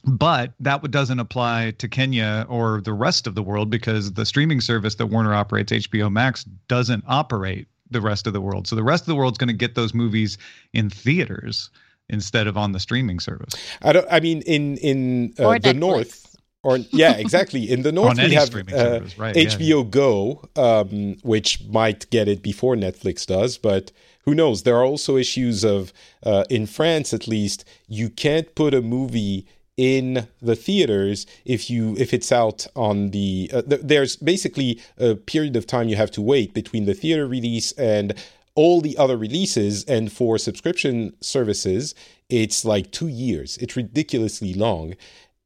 [0.02, 4.60] But that doesn't apply to Kenya or the rest of the world because the streaming
[4.60, 8.66] service that Warner operates, HBO Max, doesn't operate the rest of the world.
[8.66, 10.36] So the rest of the world's going to get those movies
[10.72, 11.70] in theaters
[12.08, 13.54] instead of on the streaming service.
[13.82, 14.06] I don't.
[14.10, 17.70] I mean, in in uh, the north, or yeah, exactly.
[17.70, 19.90] In the north, we have uh, right, HBO yeah.
[19.90, 23.92] Go, um, which might get it before Netflix does, but
[24.24, 24.62] who knows?
[24.62, 25.92] There are also issues of
[26.22, 29.46] uh, in France, at least, you can't put a movie
[29.76, 35.16] in the theaters if you if it's out on the uh, th- there's basically a
[35.16, 38.14] period of time you have to wait between the theater release and
[38.54, 39.84] all the other releases.
[39.84, 41.94] And for subscription services
[42.30, 43.58] it's like 2 years.
[43.58, 44.94] It's ridiculously long.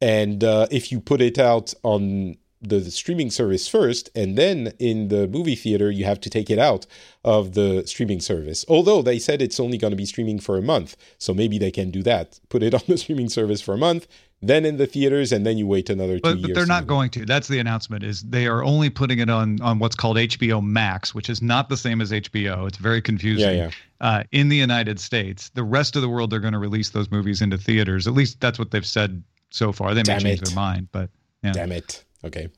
[0.00, 4.72] And uh, if you put it out on the, the streaming service first and then
[4.78, 6.86] in the movie theater you have to take it out
[7.24, 10.62] of the streaming service although they said it's only going to be streaming for a
[10.62, 13.78] month so maybe they can do that put it on the streaming service for a
[13.78, 14.06] month
[14.40, 16.86] then in the theaters and then you wait another two but, years but they're not
[16.86, 20.16] going to that's the announcement is they are only putting it on on what's called
[20.16, 23.70] hbo max which is not the same as hbo it's very confusing yeah, yeah.
[24.00, 27.10] Uh, in the united states the rest of the world they're going to release those
[27.10, 30.42] movies into theaters at least that's what they've said so far they may Damn change
[30.42, 30.46] it.
[30.46, 31.10] their mind but
[31.42, 31.52] yeah.
[31.52, 32.04] Damn it.
[32.24, 32.48] Okay.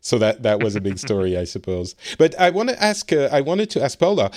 [0.00, 1.94] So that that was a big story, I suppose.
[2.18, 3.12] But I want to ask.
[3.12, 4.30] Uh, I wanted to ask Paula.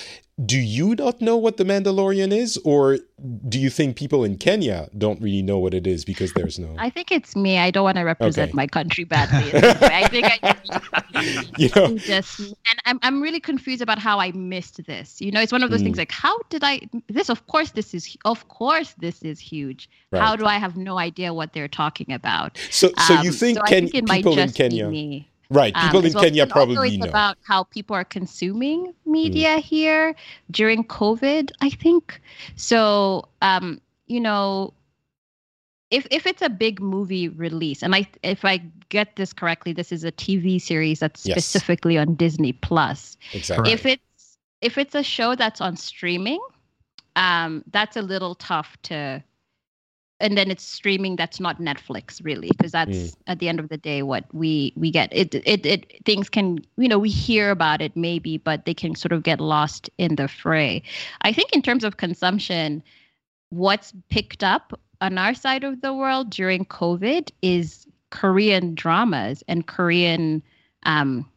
[0.44, 2.98] Do you not know what the Mandalorian is, or
[3.48, 6.74] do you think people in Kenya don't really know what it is because there's no?
[6.78, 7.58] I think it's me.
[7.58, 8.56] I don't want to represent okay.
[8.56, 9.50] my country badly.
[9.54, 14.84] I think I you know just and I'm I'm really confused about how I missed
[14.86, 15.20] this.
[15.20, 15.84] You know, it's one of those mm.
[15.84, 17.28] things like how did I this?
[17.28, 19.90] Of course, this is of course this is huge.
[20.10, 20.22] Right.
[20.22, 22.58] How do I have no idea what they're talking about?
[22.70, 25.24] So so you um, think, so Ken- people in Kenya?
[25.52, 25.74] Right.
[25.74, 26.24] People um, in well.
[26.24, 27.06] Kenya probably know.
[27.06, 29.60] about how people are consuming media mm.
[29.60, 30.14] here
[30.50, 32.20] during COVID, I think.
[32.56, 34.72] So, um, you know,
[35.90, 39.92] if if it's a big movie release, and I if I get this correctly, this
[39.92, 41.44] is a TV series that's yes.
[41.44, 43.18] specifically on Disney Plus.
[43.34, 43.72] Exactly.
[43.72, 46.40] If it's if it's a show that's on streaming,
[47.16, 49.22] um, that's a little tough to
[50.22, 53.16] and then it's streaming that's not netflix really because that's mm.
[53.26, 56.64] at the end of the day what we we get it, it it things can
[56.78, 60.14] you know we hear about it maybe but they can sort of get lost in
[60.16, 60.82] the fray
[61.22, 62.82] i think in terms of consumption
[63.50, 69.66] what's picked up on our side of the world during covid is korean dramas and
[69.66, 70.42] korean
[70.84, 71.28] um,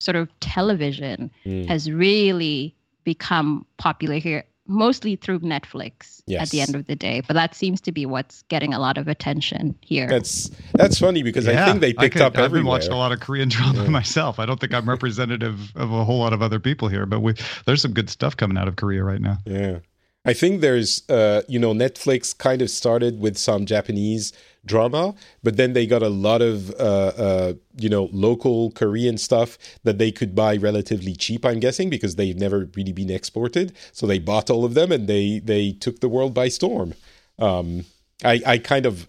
[0.00, 1.66] sort of television mm.
[1.66, 6.42] has really become popular here mostly through Netflix yes.
[6.42, 7.20] at the end of the day.
[7.26, 10.08] But that seems to be what's getting a lot of attention here.
[10.08, 12.70] That's that's funny because yeah, I think they picked could, up I've everywhere.
[12.70, 13.90] watched a lot of Korean drama yeah.
[13.90, 14.38] myself.
[14.38, 17.34] I don't think I'm representative of a whole lot of other people here, but we,
[17.66, 19.38] there's some good stuff coming out of Korea right now.
[19.44, 19.78] Yeah.
[20.26, 24.32] I think there's, uh, you know, Netflix kind of started with some Japanese
[24.66, 29.58] drama, but then they got a lot of, uh, uh, you know, local Korean stuff
[29.84, 31.44] that they could buy relatively cheap.
[31.44, 35.08] I'm guessing because they've never really been exported, so they bought all of them and
[35.08, 36.94] they they took the world by storm.
[37.38, 37.84] Um,
[38.24, 39.06] I I kind of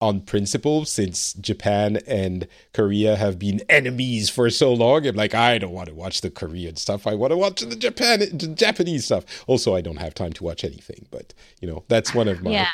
[0.00, 5.06] on principle since Japan and Korea have been enemies for so long.
[5.06, 7.06] I'm like, I don't want to watch the Korean stuff.
[7.06, 9.24] I want to watch the Japan the Japanese stuff.
[9.46, 12.50] Also, I don't have time to watch anything, but you know, that's one of my
[12.50, 12.68] yeah.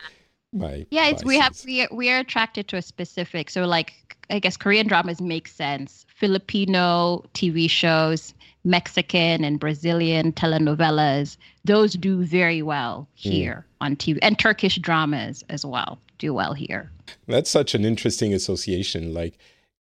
[0.53, 3.51] My Yeah, it's we have we are, we are attracted to a specific.
[3.51, 6.07] So like I guess Korean dramas make sense.
[6.15, 8.35] Filipino TV shows,
[8.65, 13.31] Mexican and Brazilian telenovelas, those do very well hmm.
[13.31, 13.87] here mm.
[13.87, 16.91] on TV and Turkish dramas as well do well here.
[17.27, 19.39] That's such an interesting association, like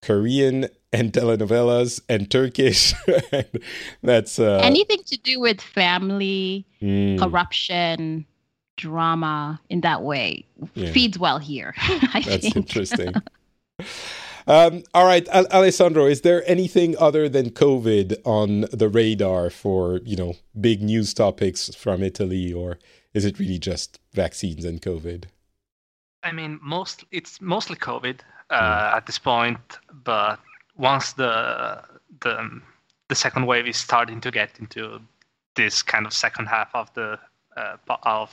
[0.03, 2.95] Korean and telenovelas and Turkish.
[4.03, 7.19] That's uh, anything to do with family, mm.
[7.19, 8.27] corruption,
[8.79, 10.91] drama in that way yeah.
[10.93, 11.75] feeds well here.
[11.79, 12.57] I That's think.
[12.57, 13.13] interesting.
[14.47, 19.99] Um, all right, Al- Alessandro, is there anything other than COVID on the radar for
[20.05, 22.79] you know big news topics from Italy, or
[23.13, 25.25] is it really just vaccines and COVID?
[26.23, 28.97] I mean, most it's mostly COVID uh, mm.
[28.97, 29.61] at this point,
[29.93, 30.41] but
[30.79, 31.83] once the
[32.21, 32.63] the
[33.09, 34.99] the second wave is starting to get into
[35.57, 37.19] this kind of second half of the
[37.59, 38.31] uh, of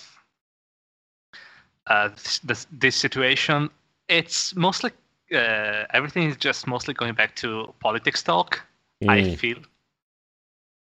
[1.88, 2.10] uh,
[2.44, 3.70] this, this situation,
[4.08, 4.92] it's mostly
[5.34, 8.62] uh, everything is just mostly going back to politics talk.
[9.04, 9.10] Mm.
[9.10, 9.58] I feel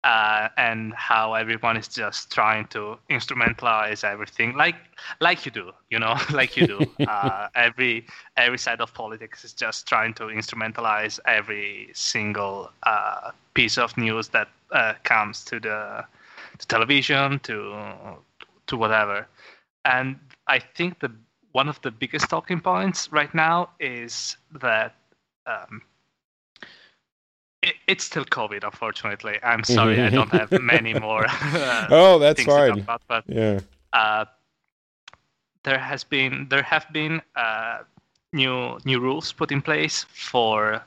[0.04, 4.76] uh, and how everyone is just trying to instrumentalize everything like
[5.20, 9.52] like you do you know like you do uh, every every side of politics is
[9.52, 16.04] just trying to instrumentalize every single uh, piece of news that uh, comes to the
[16.58, 17.74] to television to
[18.66, 19.26] to whatever
[19.84, 21.10] and i think the
[21.52, 24.94] one of the biggest talking points right now is that
[25.46, 25.82] um,
[27.62, 28.64] it, it's still COVID.
[28.64, 31.26] Unfortunately, I'm sorry, I don't have many more.
[31.26, 32.80] Uh, oh, that's things to talk fine.
[32.80, 33.60] about, but Yeah.
[33.92, 34.24] uh,
[35.64, 37.78] there has been there have been uh,
[38.32, 40.82] new new rules put in place for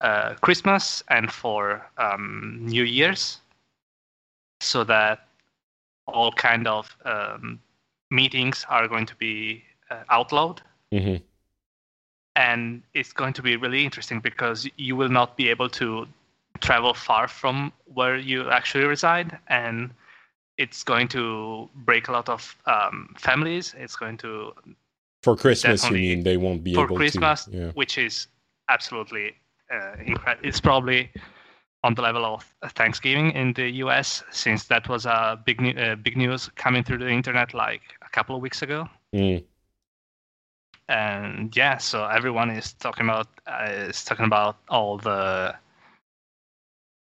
[0.00, 3.40] uh, Christmas and for um, New Year's,
[4.60, 5.26] so that
[6.06, 7.60] all kind of um,
[8.12, 10.60] meetings are going to be uh, outlawed
[10.92, 11.16] hmm
[12.36, 16.06] and it's going to be really interesting because you will not be able to
[16.60, 19.90] travel far from where you actually reside and
[20.56, 24.52] it's going to break a lot of um, families it's going to
[25.22, 27.50] For Christmas, you mean they won't be for able christmas to?
[27.50, 27.62] For yeah.
[27.62, 28.26] Christmas, which is
[28.68, 29.34] absolutely
[29.70, 31.10] uh, incredible it's probably
[31.84, 32.44] on the level of
[32.74, 37.08] thanksgiving in the us since that was a big uh, big news coming through the
[37.08, 37.82] internet like
[38.12, 39.44] couple of weeks ago Mm.
[40.88, 45.54] and yeah, so everyone is talking about uh, is talking about all the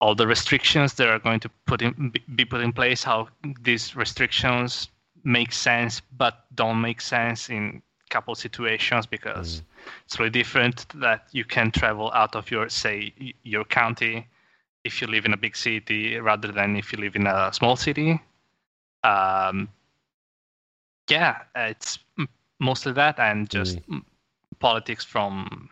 [0.00, 3.02] all the restrictions that are going to put in be- put in place.
[3.02, 3.28] How
[3.62, 4.88] these restrictions
[5.24, 9.62] make sense but don't make sense in couple situations because
[10.04, 14.28] it's really different that you can travel out of your say your county
[14.84, 17.74] if you live in a big city rather than if you live in a small
[17.74, 18.20] city.
[19.02, 19.68] Um,
[21.08, 21.98] yeah, it's
[22.58, 24.02] mostly that and just mm.
[24.58, 25.68] politics from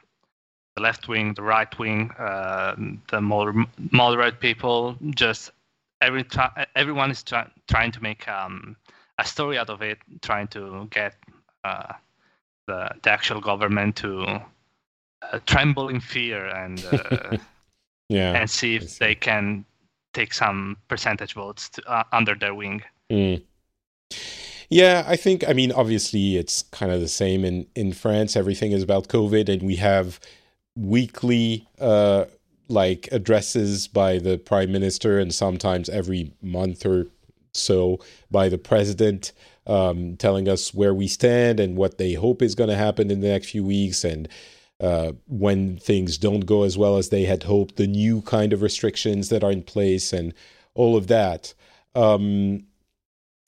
[0.77, 2.75] the left wing, the right wing, uh,
[3.11, 3.55] the more
[3.93, 4.97] moderate people.
[5.11, 5.51] Just
[6.01, 8.77] every try- everyone is try- trying to make um,
[9.19, 11.15] a story out of it, trying to get
[11.63, 11.93] uh,
[12.67, 14.25] the, the actual government to
[15.23, 17.37] uh, tremble in fear and uh,
[18.09, 18.35] Yeah.
[18.35, 19.65] and see if they can
[20.13, 22.83] take some percentage votes to, uh, under their wing.
[23.11, 23.43] Mm.
[24.71, 28.37] Yeah, I think, I mean, obviously it's kind of the same in, in France.
[28.37, 30.19] Everything is about COVID, and we have
[30.77, 32.25] weekly, uh,
[32.69, 37.07] like, addresses by the prime minister, and sometimes every month or
[37.53, 38.01] so
[38.31, 39.33] by the president,
[39.67, 43.21] um, telling us where we stand and what they hope is going to happen in
[43.21, 44.03] the next few weeks.
[44.03, 44.29] And
[44.81, 48.63] uh, when things don't go as well as they had hoped, the new kind of
[48.63, 50.35] restrictions that are in place, and
[50.75, 51.55] all of that.
[51.95, 52.65] Um,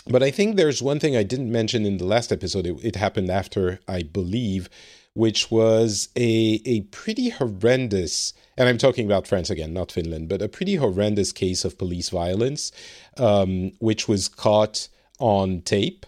[0.07, 2.67] but I think there's one thing I didn't mention in the last episode.
[2.67, 4.69] It, it happened after, I believe,
[5.15, 10.43] which was a a pretty horrendous, and I'm talking about France again, not Finland, but
[10.43, 12.71] a pretty horrendous case of police violence,
[13.17, 14.89] um, which was caught
[15.19, 16.05] on tape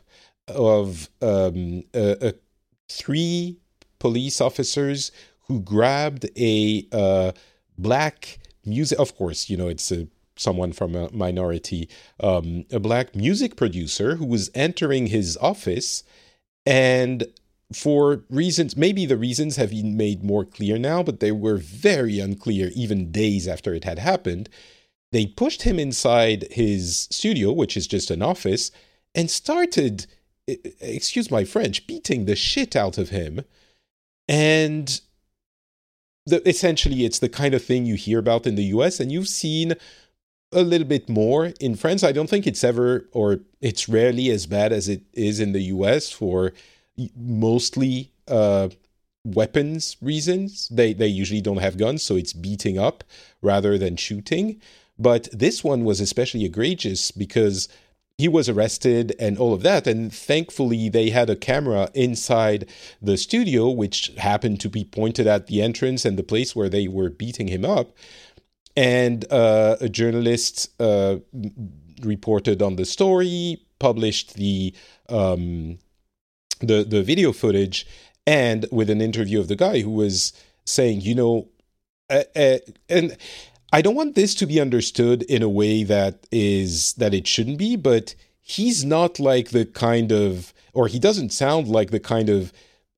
[0.47, 2.35] of um, a, a
[2.89, 3.57] three
[3.99, 5.11] police officers
[5.47, 7.33] who grabbed a uh,
[7.79, 8.99] black music.
[8.99, 10.07] Of course, you know it's a
[10.39, 11.89] someone from a minority,
[12.21, 16.05] um, a black music producer who was entering his office,
[16.65, 17.27] and
[17.73, 22.19] for reasons, maybe the reasons have been made more clear now, but they were very
[22.19, 24.49] unclear even days after it had happened.
[25.13, 28.71] They pushed him inside his studio, which is just an office,
[29.15, 30.07] and started,
[30.47, 33.45] excuse my French, beating the shit out of him.
[34.27, 35.01] And
[36.27, 39.29] the, essentially, it's the kind of thing you hear about in the US, and you've
[39.29, 39.75] seen
[40.53, 42.03] a little bit more in France.
[42.03, 45.63] I don't think it's ever or it's rarely as bad as it is in the
[45.63, 46.53] US for
[47.17, 48.69] mostly uh,
[49.25, 50.69] weapons reasons.
[50.69, 53.05] They they usually don't have guns, so it's beating up
[53.43, 54.61] rather than shooting.
[54.99, 57.69] But this one was especially egregious because
[58.17, 59.87] he was arrested and all of that.
[59.87, 62.69] And thankfully, they had a camera inside
[63.01, 66.89] the studio, which happened to be pointed at the entrance and the place where they
[66.89, 67.93] were beating him up
[68.79, 71.17] and uh, a journalist uh,
[72.03, 74.73] reported on the story, published the
[75.09, 75.81] um,
[76.61, 77.89] the the video footage,
[78.25, 80.33] and with an interview of the guy who was
[80.65, 81.49] saying, you know,
[82.09, 82.59] uh, uh,
[82.89, 83.17] and
[83.73, 87.59] I don't want this to be understood in a way that is that it shouldn't
[87.59, 92.29] be, but he's not like the kind of, or he doesn't sound like the kind
[92.29, 92.53] of,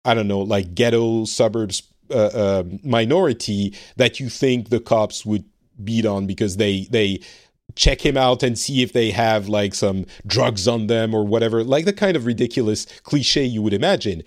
[0.05, 5.45] I don't know, like ghetto suburbs uh, uh, minority that you think the cops would
[5.85, 7.21] beat on because they they
[7.77, 11.63] check him out and see if they have like some drugs on them or whatever
[11.63, 14.23] like the kind of ridiculous cliche you would imagine.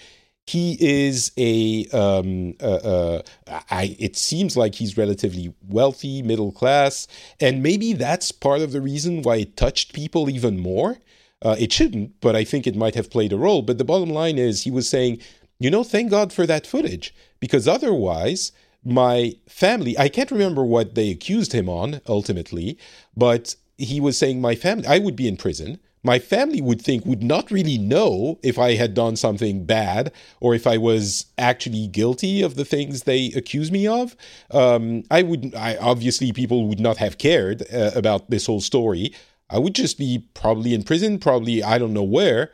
[0.46, 3.22] He is a um uh, uh
[3.70, 7.08] i it seems like he's relatively wealthy middle class
[7.40, 10.98] and maybe that's part of the reason why it touched people even more.
[11.42, 13.62] Uh, it shouldn't but i think it might have played a role.
[13.62, 15.20] But the bottom line is he was saying
[15.60, 18.52] you know thank god for that footage because otherwise
[18.84, 22.78] my family i can't remember what they accused him on ultimately
[23.16, 27.06] but he was saying my family i would be in prison my family would think
[27.06, 30.12] would not really know if I had done something bad
[30.42, 34.16] or if I was actually guilty of the things they accuse me of.
[34.52, 39.14] Um, I would, I obviously people would not have cared uh, about this whole story.
[39.50, 42.52] I would just be probably in prison, probably I don't know where,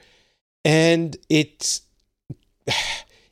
[0.63, 1.81] and it's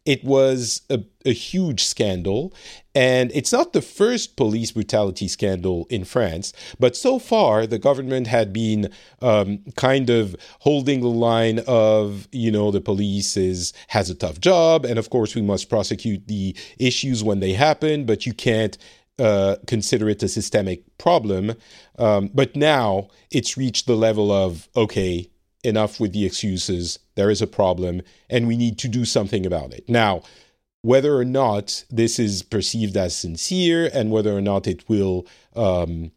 [0.07, 2.53] it was a, a, huge scandal.
[2.95, 8.25] And it's not the first police brutality scandal in France, but so far the government
[8.25, 8.89] had been
[9.21, 14.39] um, kind of holding the line of, you know, the police is has a tough
[14.39, 18.77] job, and of course we must prosecute the issues when they happen, but you can't
[19.19, 21.53] uh, consider it a systemic problem.
[21.99, 25.29] Um, but now it's reached the level of okay,
[25.63, 26.99] enough with the excuses.
[27.15, 29.87] There is a problem, and we need to do something about it.
[29.87, 30.23] Now,
[30.81, 36.11] whether or not this is perceived as sincere and whether or not it will um,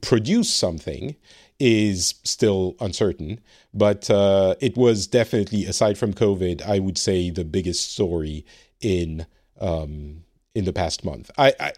[0.00, 1.16] produce something
[1.58, 3.40] is still uncertain.
[3.72, 8.44] But uh, it was definitely, aside from COVID, I would say the biggest story
[8.80, 9.26] in
[9.60, 10.24] um,
[10.54, 11.30] in the past month.
[11.38, 11.72] I, I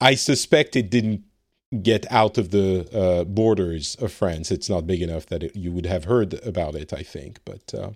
[0.00, 1.24] I suspect it didn't
[1.82, 4.50] get out of the uh, borders of France.
[4.50, 6.92] It's not big enough that it, you would have heard about it.
[6.92, 7.90] I think, but uh,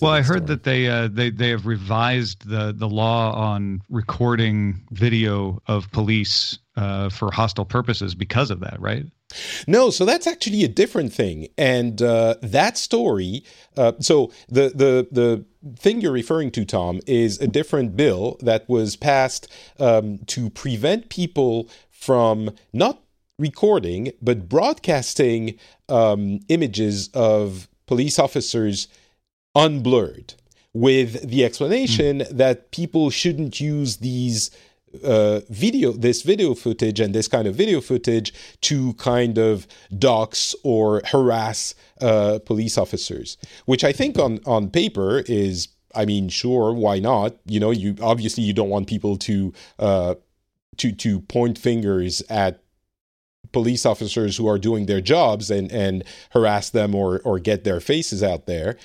[0.00, 0.46] well, I heard story.
[0.46, 6.58] that they uh, they they have revised the the law on recording video of police
[6.76, 9.04] uh, for hostile purposes because of that, right?
[9.66, 13.44] No, so that's actually a different thing, and uh, that story.
[13.76, 15.44] Uh, so the the the
[15.76, 19.48] thing you're referring to, Tom, is a different bill that was passed
[19.78, 21.68] um, to prevent people
[22.00, 23.02] from not
[23.38, 28.88] recording but broadcasting um, images of police officers
[29.54, 30.34] unblurred
[30.72, 32.28] with the explanation mm.
[32.28, 34.50] that people shouldn't use these
[35.04, 39.66] uh, video, this video footage and this kind of video footage to kind of
[39.98, 43.36] dox or harass uh, police officers,
[43.66, 47.36] which I think on on paper is, I mean, sure, why not?
[47.46, 50.14] You know, you obviously you don't want people to uh,
[50.78, 52.62] to to point fingers at
[53.52, 57.80] police officers who are doing their jobs and and harass them or or get their
[57.80, 58.76] faces out there,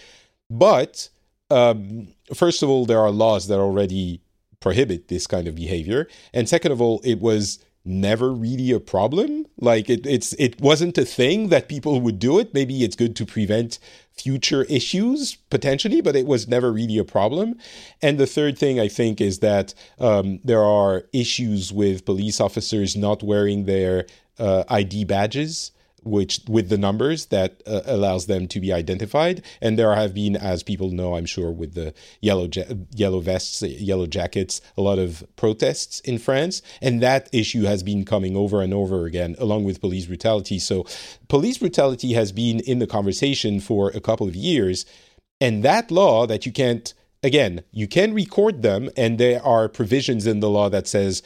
[0.49, 1.09] but
[1.51, 4.21] um, first of all, there are laws that already
[4.61, 6.07] prohibit this kind of behavior.
[6.33, 9.45] And second of all, it was never really a problem.
[9.59, 12.53] Like it, it's it wasn't a thing that people would do it.
[12.53, 13.79] Maybe it's good to prevent
[14.15, 17.57] future issues potentially, but it was never really a problem.
[18.01, 22.95] And the third thing I think is that um, there are issues with police officers
[22.95, 24.05] not wearing their
[24.37, 25.71] uh, ID badges
[26.03, 29.43] which with the numbers that uh, allows them to be identified.
[29.61, 32.63] And there have been, as people know, I'm sure, with the yellow ja-
[32.95, 38.05] yellow vests, yellow jackets, a lot of protests in France, and that issue has been
[38.05, 40.59] coming over and over again, along with police brutality.
[40.59, 40.85] So,
[41.27, 44.85] police brutality has been in the conversation for a couple of years,
[45.39, 46.93] and that law that you can't.
[47.23, 51.21] Again, you can record them, and there are provisions in the law that says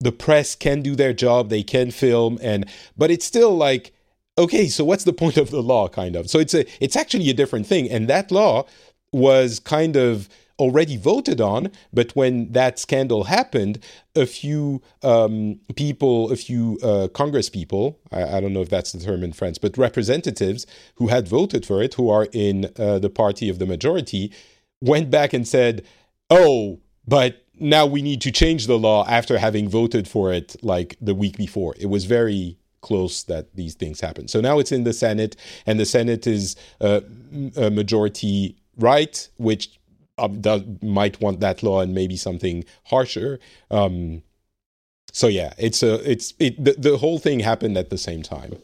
[0.00, 3.92] the press can do their job, they can film, and but it's still like
[4.38, 6.30] okay, so what's the point of the law, kind of?
[6.30, 8.66] So it's a it's actually a different thing, and that law
[9.12, 10.28] was kind of
[10.58, 13.78] already voted on, but when that scandal happened,
[14.16, 18.90] a few um, people, a few uh, Congress people, I, I, don't know if that's
[18.90, 20.66] the term in France, but representatives
[20.96, 24.32] who had voted for it, who are in uh, the party of the majority,
[24.80, 25.84] went back and said,
[26.28, 30.96] oh, but now we need to change the law after having voted for it like
[31.00, 31.74] the week before.
[31.78, 34.28] It was very close that these things happen.
[34.28, 37.00] So now it's in the Senate, and the Senate is uh,
[37.56, 39.78] a majority right, which
[40.18, 43.38] uh, does, might want that law and maybe something harsher.
[43.70, 44.22] Um,
[45.12, 48.58] so yeah, it's a it's it the, the whole thing happened at the same time.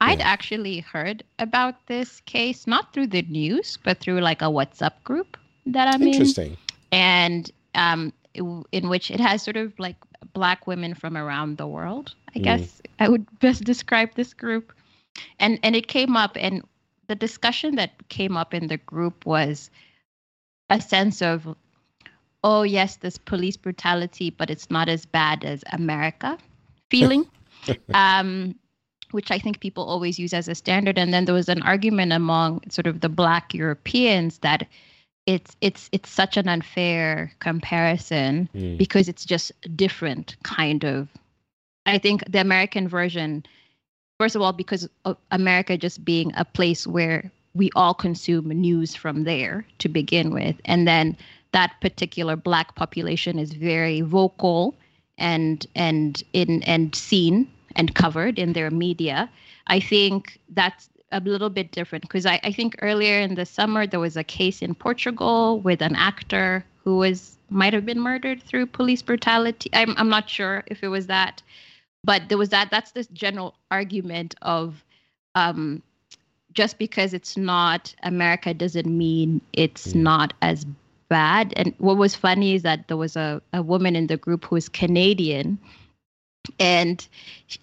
[0.00, 0.28] I'd yeah.
[0.28, 5.36] actually heard about this case not through the news, but through like a WhatsApp group
[5.66, 6.52] that I'm Interesting.
[6.52, 6.58] in.
[6.92, 9.96] And um, in which it has sort of like
[10.32, 12.14] black women from around the world.
[12.34, 12.44] I mm.
[12.44, 14.72] guess I would best describe this group.
[15.38, 16.62] And and it came up and
[17.08, 19.70] the discussion that came up in the group was
[20.68, 21.56] a sense of
[22.42, 26.38] oh yes, this police brutality, but it's not as bad as America
[26.90, 27.26] feeling.
[27.92, 28.54] um,
[29.10, 30.96] which I think people always use as a standard.
[30.96, 34.68] And then there was an argument among sort of the black Europeans that
[35.26, 38.78] it's it's it's such an unfair comparison mm.
[38.78, 41.08] because it's just different kind of
[41.86, 43.44] i think the american version
[44.18, 48.94] first of all because of america just being a place where we all consume news
[48.94, 51.16] from there to begin with and then
[51.52, 54.74] that particular black population is very vocal
[55.18, 59.28] and and in and seen and covered in their media
[59.66, 63.86] i think that's a little bit different because I, I think earlier in the summer
[63.86, 68.42] there was a case in Portugal with an actor who was might have been murdered
[68.42, 69.70] through police brutality.
[69.72, 71.42] I'm I'm not sure if it was that,
[72.04, 72.70] but there was that.
[72.70, 74.84] That's this general argument of
[75.34, 75.82] um,
[76.52, 80.02] just because it's not America doesn't mean it's mm.
[80.02, 80.64] not as
[81.08, 81.52] bad.
[81.56, 84.54] And what was funny is that there was a, a woman in the group who
[84.56, 85.58] was Canadian,
[86.58, 87.06] and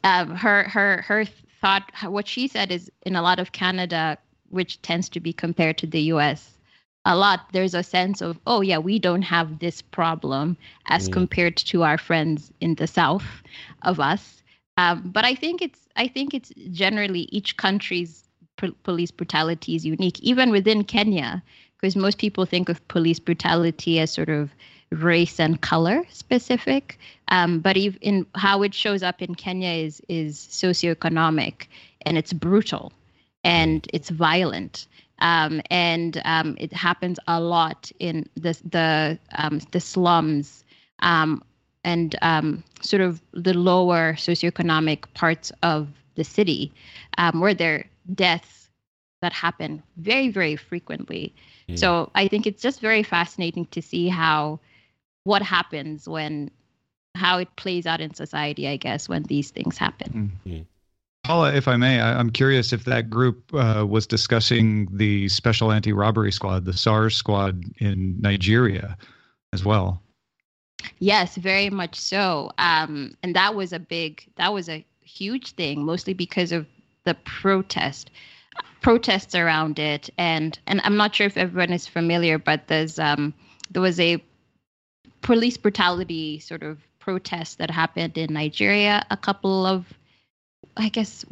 [0.03, 1.25] um, her her her
[1.61, 4.17] thought what she said is in a lot of Canada,
[4.49, 6.57] which tends to be compared to the U.S.
[7.05, 11.13] A lot there's a sense of oh yeah we don't have this problem as mm.
[11.13, 13.25] compared to our friends in the south
[13.83, 14.37] of us
[14.77, 18.23] um, but I think it's I think it's generally each country's
[18.83, 21.43] police brutality is unique, even within Kenya,
[21.79, 24.51] because most people think of police brutality as sort of
[24.91, 26.99] race and color specific.
[27.29, 31.67] Um, but in how it shows up in Kenya is is socioeconomic,
[32.01, 32.91] and it's brutal,
[33.43, 34.87] and it's violent.
[35.19, 40.63] Um, and um, it happens a lot in the the um, the slums
[40.99, 41.43] um,
[41.83, 46.71] and um, sort of the lower socioeconomic parts of the city,
[47.33, 48.57] where there are deaths
[49.21, 51.33] that happen very, very frequently.
[51.69, 51.79] Mm.
[51.79, 54.59] So I think it's just very fascinating to see how
[55.27, 56.49] what happens when
[57.13, 60.31] how it plays out in society, I guess, when these things happen.
[60.47, 60.65] Mm.
[61.25, 65.73] Paula, if I may, I, am curious if that group uh, was discussing the Special
[65.73, 68.97] Anti Robbery Squad, the SARS squad in Nigeria
[69.51, 70.01] as well.
[70.99, 72.51] Yes, very much so.
[72.57, 76.65] Um, and that was a big, that was a huge thing, mostly because of
[77.03, 78.11] the protest
[78.81, 83.33] protests around it and and I'm not sure if everyone is familiar but there's um
[83.71, 84.21] there was a
[85.21, 89.93] police brutality sort of protest that happened in Nigeria a couple of
[90.75, 91.25] I guess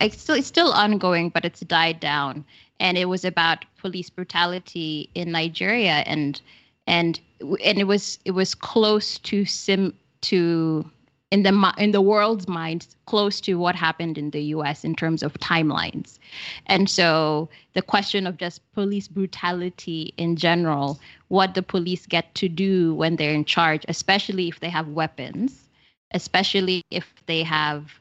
[0.00, 2.44] it's still it's still ongoing but it's died down.
[2.78, 6.02] And it was about police brutality in Nigeria.
[6.06, 6.40] And
[6.86, 10.90] and and it was it was close to sim to
[11.30, 15.22] in the in the world's mind close to what happened in the US in terms
[15.22, 16.18] of timelines.
[16.66, 22.48] And so the question of just police brutality in general, what the police get to
[22.48, 25.68] do when they're in charge, especially if they have weapons,
[26.12, 28.00] especially if they have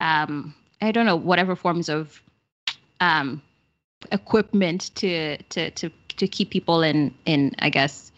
[0.00, 2.22] um, I don't know whatever forms of
[3.00, 3.42] um,
[4.12, 8.12] equipment to to to to keep people in in I guess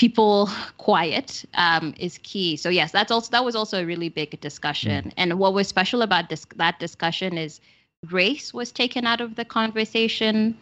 [0.00, 0.48] people
[0.78, 2.56] quiet um, is key.
[2.56, 5.04] So yes, that's also that was also a really big discussion.
[5.04, 5.12] Mm.
[5.18, 7.60] And what was special about this that discussion is
[8.10, 10.56] race was taken out of the conversation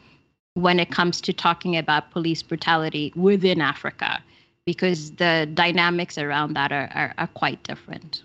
[0.54, 4.18] when it comes to talking about police brutality within Africa,
[4.66, 8.24] because the dynamics around that are are, are quite different.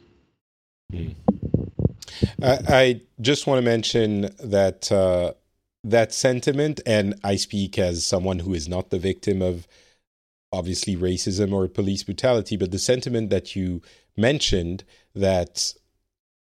[0.92, 1.14] Mm.
[2.42, 5.34] I, I, just want to mention that uh,
[5.84, 9.68] that sentiment, and I speak as someone who is not the victim of
[10.54, 13.82] obviously racism or police brutality, but the sentiment that you
[14.16, 14.84] mentioned
[15.16, 15.74] that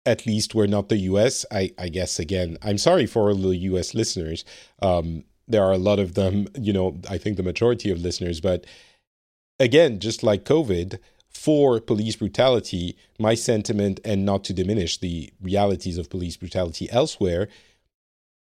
[0.05, 3.57] at least we're not the US, I, I guess, again, I'm sorry for all the
[3.57, 4.43] US listeners.
[4.81, 8.41] Um, there are a lot of them, you know, I think the majority of listeners,
[8.41, 8.65] but
[9.59, 10.99] again, just like COVID,
[11.29, 17.47] for police brutality, my sentiment, and not to diminish the realities of police brutality elsewhere,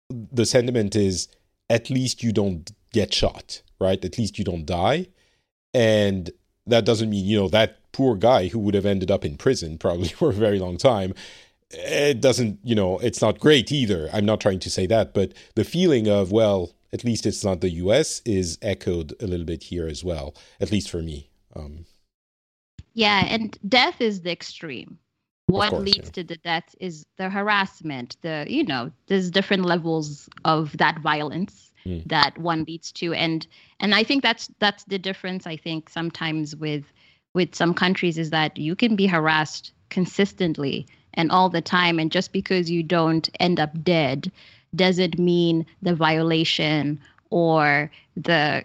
[0.09, 1.27] the sentiment is
[1.69, 4.03] at least you don't get shot, right?
[4.03, 5.07] At least you don't die.
[5.73, 6.31] And
[6.67, 9.77] that doesn't mean, you know, that poor guy who would have ended up in prison
[9.77, 11.13] probably for a very long time.
[11.71, 14.09] It doesn't, you know, it's not great either.
[14.13, 17.61] I'm not trying to say that, but the feeling of, well, at least it's not
[17.61, 21.29] the US is echoed a little bit here as well, at least for me.
[21.55, 21.85] Um,
[22.93, 24.99] yeah, and death is the extreme.
[25.47, 26.11] What course, leads yeah.
[26.11, 31.72] to the death is the harassment, the, you know, there's different levels of that violence
[31.85, 32.07] mm.
[32.07, 33.47] that one leads to and
[33.79, 36.85] and i think that's that's the difference i think sometimes with
[37.33, 42.11] with some countries is that you can be harassed consistently and all the time and
[42.11, 44.31] just because you don't end up dead
[44.75, 48.63] doesn't mean the violation or the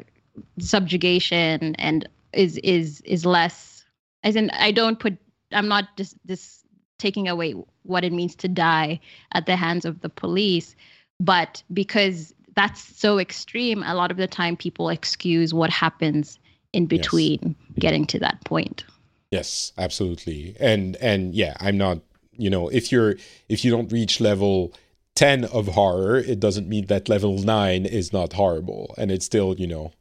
[0.59, 3.85] subjugation and is is is less
[4.23, 5.17] as in i don't put
[5.53, 6.65] i'm not just this
[6.99, 7.53] taking away
[7.85, 8.99] what it means to die
[9.33, 10.75] at the hands of the police
[11.21, 13.85] but because that's so extreme.
[13.85, 16.41] A lot of the time people excuse what happens
[16.73, 17.79] in between yes.
[17.79, 18.85] getting to that point.
[19.31, 20.57] Yes absolutely.
[20.59, 21.99] And and yeah i'm not
[22.37, 23.15] you know if you're
[23.49, 24.73] if you don't reach level
[25.15, 28.93] 10 of horror it doesn't mean that level 9 is not horrible.
[28.99, 29.93] And it's still you know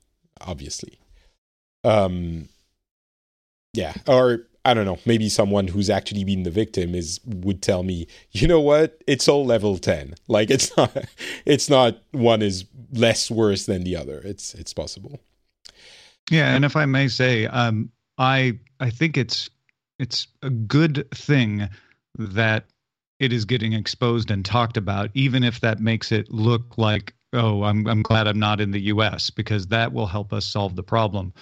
[0.41, 0.97] obviously.
[1.83, 2.49] Um
[3.73, 7.83] yeah or I don't know, maybe someone who's actually been the victim is would tell
[7.83, 10.13] me, you know what, it's all level ten.
[10.27, 11.05] Like it's not,
[11.45, 14.21] it's not one is less worse than the other.
[14.25, 15.21] It's it's possible.
[16.29, 19.49] Yeah, and if I may say, um, I I think it's
[19.99, 21.69] it's a good thing
[22.19, 22.65] that
[23.21, 27.63] it is getting exposed and talked about, even if that makes it look like, oh,
[27.63, 29.29] I'm I'm glad I'm not in the U.S.
[29.29, 31.33] because that will help us solve the problem.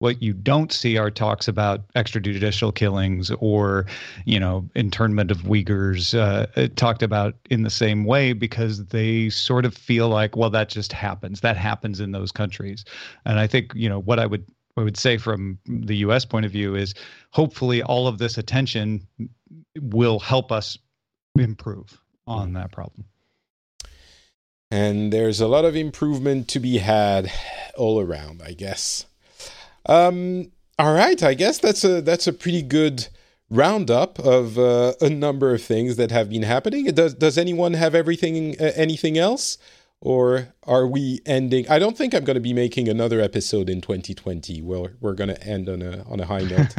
[0.00, 3.86] What you don't see are talks about extrajudicial killings or,
[4.24, 9.64] you know, internment of Uyghurs uh, talked about in the same way because they sort
[9.64, 11.42] of feel like, well, that just happens.
[11.42, 12.84] That happens in those countries.
[13.26, 14.44] And I think, you know, what I would
[14.76, 16.24] I would say from the U.S.
[16.24, 16.94] point of view is
[17.30, 19.06] hopefully all of this attention
[19.78, 20.78] will help us
[21.38, 23.04] improve on that problem.
[24.70, 27.30] And there's a lot of improvement to be had
[27.76, 29.04] all around, I guess.
[29.86, 33.08] Um, all right, I guess that's a that's a pretty good
[33.50, 36.86] roundup of uh, a number of things that have been happening.
[36.86, 39.58] Does does anyone have everything uh, anything else?
[40.02, 43.80] or are we ending i don't think i'm going to be making another episode in
[43.80, 46.74] 2020 where we're going to end on a on a high note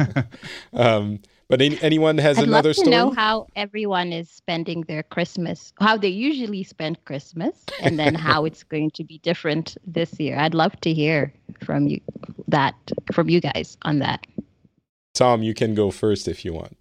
[0.72, 1.20] um,
[1.52, 2.96] but any, anyone has I'd another love to story?
[2.96, 8.44] know how everyone is spending their christmas how they usually spend christmas and then how
[8.48, 10.38] it's going to be different this year.
[10.38, 11.30] I'd love to hear
[11.62, 12.00] from you
[12.48, 12.74] that
[13.12, 14.26] from you guys on that.
[15.12, 16.74] Tom you can go first if you want.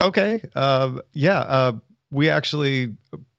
[0.00, 1.72] Okay uh, yeah uh,
[2.12, 2.94] we actually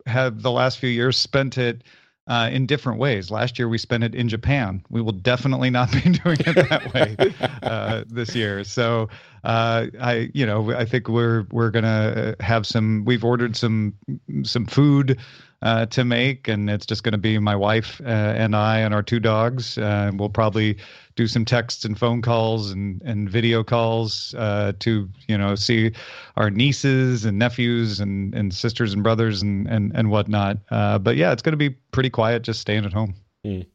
[0.06, 1.84] have the last few years spent it
[2.32, 3.30] uh, in different ways.
[3.30, 4.82] Last year we spent it in Japan.
[4.90, 7.18] We will definitely not be doing it that way
[7.62, 8.64] uh, this year.
[8.64, 9.10] So
[9.44, 13.04] uh, I, you know, I think we're we're gonna have some.
[13.04, 13.96] We've ordered some
[14.44, 15.20] some food
[15.62, 18.94] uh, to make, and it's just going to be my wife uh, and I and
[18.94, 19.78] our two dogs.
[19.78, 20.78] Uh, we'll probably
[21.16, 25.92] do some texts and phone calls and and video calls uh, to you know see
[26.36, 30.58] our nieces and nephews and and sisters and brothers and and and whatnot.
[30.72, 33.14] Uh, but yeah, it's going to be pretty quiet, just staying at home.
[33.46, 33.68] Mm.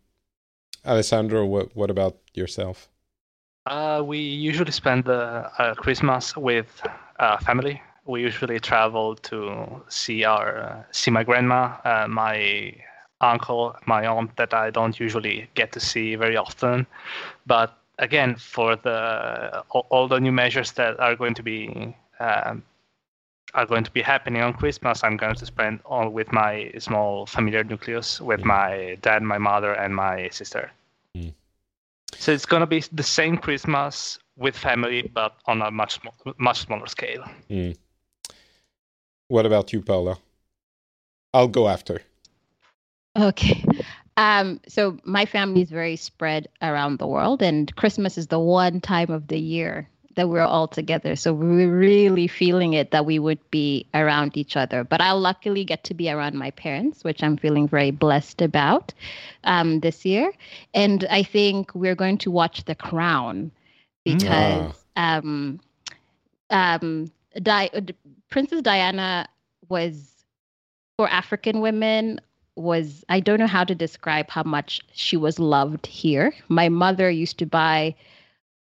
[0.85, 2.89] Alessandro, what what about yourself?
[3.67, 6.83] Uh, we usually spend the Christmas with
[7.43, 12.75] family we usually travel to see our uh, see my grandma, uh, my
[13.21, 16.87] uncle, my aunt that I don't usually get to see very often.
[17.47, 22.63] But again, for the all, all the new measures that are going to be um,
[23.55, 27.27] are going to be happening on Christmas, I'm going to spend all with my small
[27.27, 28.45] familiar nucleus with mm.
[28.45, 30.71] my dad, my mother, and my sister.
[31.17, 31.33] Mm.
[32.15, 36.01] So it's going to be the same Christmas with family, but on a much
[36.39, 37.25] much smaller scale.
[37.51, 37.77] Mm.
[39.29, 40.19] What about you, Paula?
[41.35, 42.03] I'll go after.
[43.19, 43.65] Okay.
[44.17, 48.81] Um, so my family is very spread around the world, and Christmas is the one
[48.81, 51.15] time of the year that we're all together.
[51.15, 54.83] So we're really feeling it that we would be around each other.
[54.83, 58.95] But I'll luckily get to be around my parents, which I'm feeling very blessed about
[59.45, 60.33] um, this year.
[60.73, 63.51] And I think we're going to watch The Crown
[64.05, 65.19] because ah.
[65.19, 65.61] um,
[66.49, 67.11] um,
[67.43, 67.71] Di-
[68.31, 69.29] Princess Diana
[69.69, 70.25] was
[70.97, 72.21] for African women
[72.57, 76.35] was I don't know how to describe how much she was loved here.
[76.49, 77.95] My mother used to buy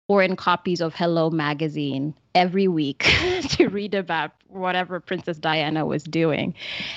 [0.08, 3.10] foreign copies of Hello magazine every week
[3.50, 6.54] to read about whatever Princess Diana was doing.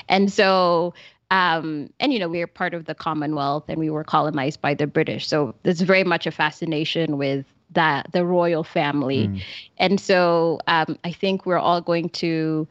[0.09, 0.93] And so
[1.30, 4.74] um, and you know we are part of the Commonwealth and we were colonized by
[4.74, 5.28] the British.
[5.28, 9.28] So there's very much a fascination with that the royal family.
[9.28, 9.41] Mm.
[9.78, 12.68] And so um, I think we're all going to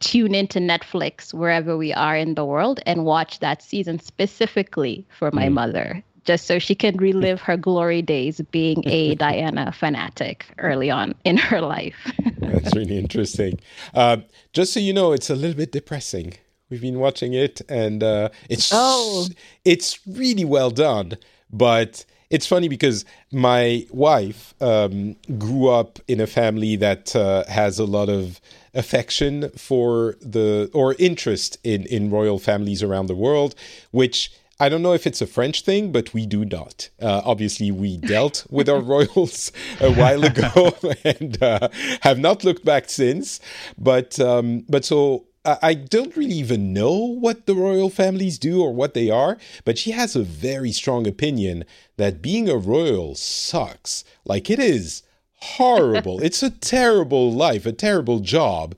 [0.00, 5.30] tune into Netflix wherever we are in the world and watch that season specifically for
[5.30, 5.52] my mm.
[5.52, 11.14] mother, just so she can relive her glory days being a Diana fanatic early on
[11.24, 12.10] in her life.
[12.38, 13.60] That's really interesting.
[13.94, 14.18] Uh,
[14.52, 16.34] just so you know, it's a little bit depressing.
[16.68, 19.28] We've been watching it, and uh, it's oh.
[19.64, 21.16] it's really well done,
[21.48, 27.78] but it's funny because my wife um, grew up in a family that uh, has
[27.78, 28.40] a lot of
[28.74, 33.54] affection for the or interest in in royal families around the world,
[33.90, 36.88] which I don't know if it's a French thing, but we do not.
[37.00, 40.74] Uh, obviously, we dealt with our royals a while ago
[41.04, 41.68] and uh,
[42.00, 43.38] have not looked back since.
[43.76, 45.25] But um, but so
[45.62, 49.78] I don't really even know what the royal families do or what they are, but
[49.78, 51.64] she has a very strong opinion
[51.96, 54.04] that being a royal sucks.
[54.24, 55.02] Like it is
[55.36, 56.22] horrible.
[56.22, 58.74] it's a terrible life, a terrible job,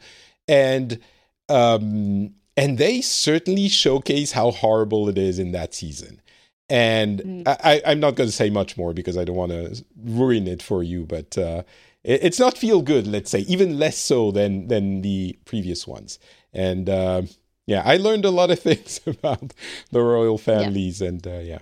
[0.47, 1.01] and
[1.49, 6.21] um, and they certainly showcase how horrible it is in that season.
[6.69, 7.57] And mm.
[7.65, 10.63] I, am not going to say much more because I don't want to ruin it
[10.63, 11.63] for you, but uh,
[12.05, 13.07] it's not feel good.
[13.07, 16.19] Let's say even less so than than the previous ones.
[16.53, 17.23] And uh,
[17.67, 19.53] yeah, I learned a lot of things about
[19.91, 21.09] the royal families, yeah.
[21.09, 21.59] and uh, yeah.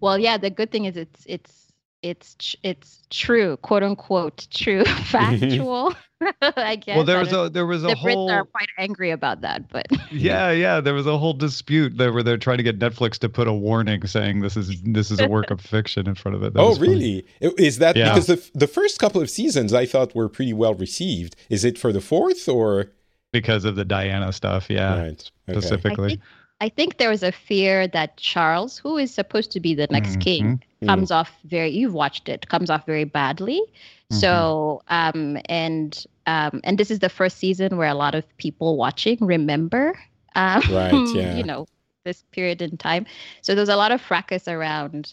[0.00, 0.36] Well, yeah.
[0.36, 1.64] The good thing is it's it's
[2.04, 5.94] it's it's true, quote unquote, true, factual.
[6.42, 6.96] I guess.
[6.96, 8.28] Well, there was a there was a the whole.
[8.28, 12.12] Brits are quite angry about that, but yeah, yeah, there was a whole dispute there
[12.12, 15.20] where they're trying to get Netflix to put a warning saying this is this is
[15.20, 16.54] a work of fiction in front of it.
[16.54, 17.26] That oh, really?
[17.40, 17.54] Funny.
[17.58, 18.10] Is that yeah.
[18.10, 21.36] because the the first couple of seasons I thought were pretty well received?
[21.48, 22.86] Is it for the fourth or
[23.34, 24.70] because of the Diana stuff?
[24.70, 25.30] Yeah, right.
[25.48, 25.60] okay.
[25.60, 26.20] specifically.
[26.60, 30.12] I think there was a fear that Charles, who is supposed to be the next
[30.12, 30.20] mm-hmm.
[30.20, 31.16] king, comes mm.
[31.16, 31.70] off very.
[31.70, 32.48] You've watched it.
[32.48, 33.60] Comes off very badly.
[33.60, 34.16] Mm-hmm.
[34.16, 38.78] So, um, and um, and this is the first season where a lot of people
[38.78, 39.98] watching remember,
[40.36, 40.92] um, right?
[41.14, 41.36] Yeah.
[41.36, 41.66] you know,
[42.04, 43.04] this period in time.
[43.42, 45.12] So there's a lot of fracas around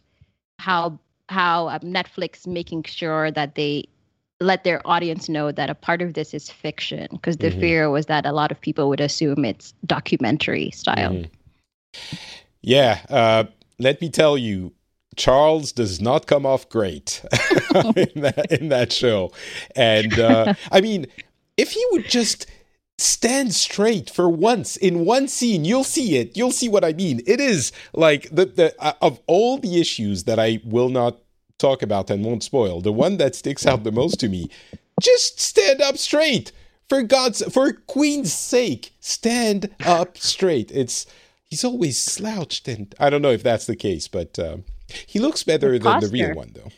[0.60, 3.86] how how um, Netflix making sure that they
[4.42, 7.60] let their audience know that a part of this is fiction because the mm-hmm.
[7.60, 11.12] fear was that a lot of people would assume it's documentary style.
[11.14, 12.18] Mm-hmm.
[12.62, 13.46] Yeah, uh,
[13.80, 14.74] let me tell you,
[15.16, 17.24] Charles does not come off great
[17.96, 19.32] in that in that show,
[19.76, 21.06] and uh, I mean,
[21.58, 22.48] if he would just
[22.98, 27.20] stand straight for once in one scene you'll see it you'll see what i mean
[27.26, 31.18] it is like the, the uh, of all the issues that i will not
[31.62, 32.82] talk about and won't spoil.
[32.82, 34.50] The one that sticks out the most to me,
[35.00, 36.52] just stand up straight.
[36.90, 40.72] For God's for Queen's sake, stand up straight.
[40.72, 41.06] It's
[41.50, 44.66] he's always slouched and I don't know if that's the case, but um,
[45.06, 46.72] he looks better than the real one though.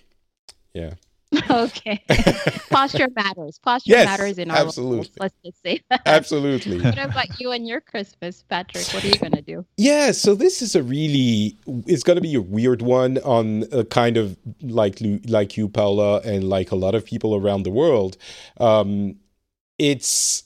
[0.73, 0.93] Yeah.
[1.49, 2.03] okay.
[2.69, 3.59] Posture matters.
[3.59, 4.97] Posture yes, matters in our absolutely.
[4.97, 5.11] Roles.
[5.19, 6.01] Let's just say that.
[6.05, 6.81] Absolutely.
[6.81, 8.85] what about you and your Christmas, Patrick?
[8.93, 9.65] What are you going to do?
[9.77, 11.57] Yeah, so this is a really
[11.87, 16.19] it's going to be a weird one on a kind of like like you, Paula,
[16.19, 18.17] and like a lot of people around the world.
[18.59, 19.15] Um,
[19.79, 20.43] it's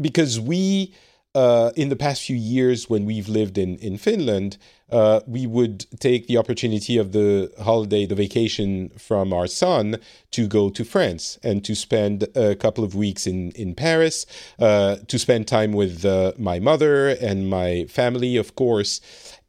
[0.00, 0.94] because we
[1.34, 4.58] uh, in the past few years when we've lived in in Finland
[4.90, 9.98] uh, we would take the opportunity of the holiday, the vacation from our son
[10.32, 14.26] to go to France and to spend a couple of weeks in, in Paris,
[14.58, 19.00] uh, to spend time with uh, my mother and my family, of course,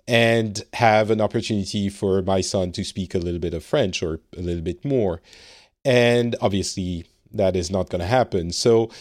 [0.08, 4.20] and have an opportunity for my son to speak a little bit of French or
[4.38, 5.22] a little bit more.
[5.84, 8.52] And obviously, that is not going to happen.
[8.52, 8.92] So,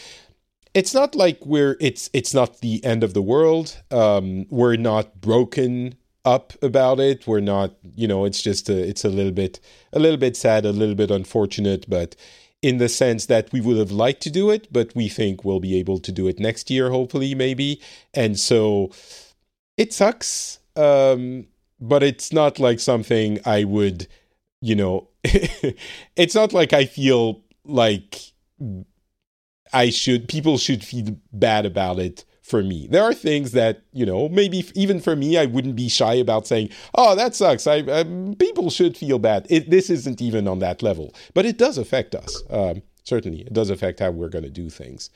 [0.73, 3.83] it's not like we're it's it's not the end of the world.
[3.91, 7.27] Um, we're not broken up about it.
[7.27, 9.61] We're not, you know, it's just a, it's a little bit
[9.93, 12.17] a little bit sad, a little bit unfortunate, but
[12.63, 15.61] in the sense that we would have liked to do it, but we think we'll
[15.61, 17.81] be able to do it next year, hopefully, maybe.
[18.13, 18.91] And so
[19.79, 21.47] it sucks, um,
[21.81, 24.09] but it's not like something I would,
[24.61, 28.19] you know, it's not like I feel like
[29.73, 32.89] I should people should feel bad about it for me.
[32.91, 36.47] There are things that, you know, maybe even for me, I wouldn't be shy about
[36.47, 37.67] saying, oh, that sucks.
[37.67, 39.47] I, um, people should feel bad.
[39.49, 42.43] It, this isn't even on that level, but it does affect us.
[42.51, 45.09] Um, certainly, it does affect how we're going to do things.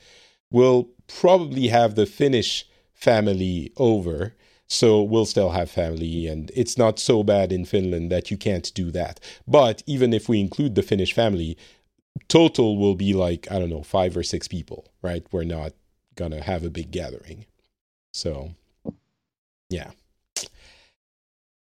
[0.49, 4.33] We'll probably have the Finnish family over.
[4.67, 8.73] So we'll still have family, and it's not so bad in Finland that you can't
[8.73, 9.19] do that.
[9.47, 11.55] But even if we include the Finnish family,
[12.29, 15.23] total will be like, I don't know, five or six people, right?
[15.31, 15.73] We're not
[16.15, 17.45] gonna have a big gathering.
[18.13, 18.51] So,
[19.69, 19.91] yeah.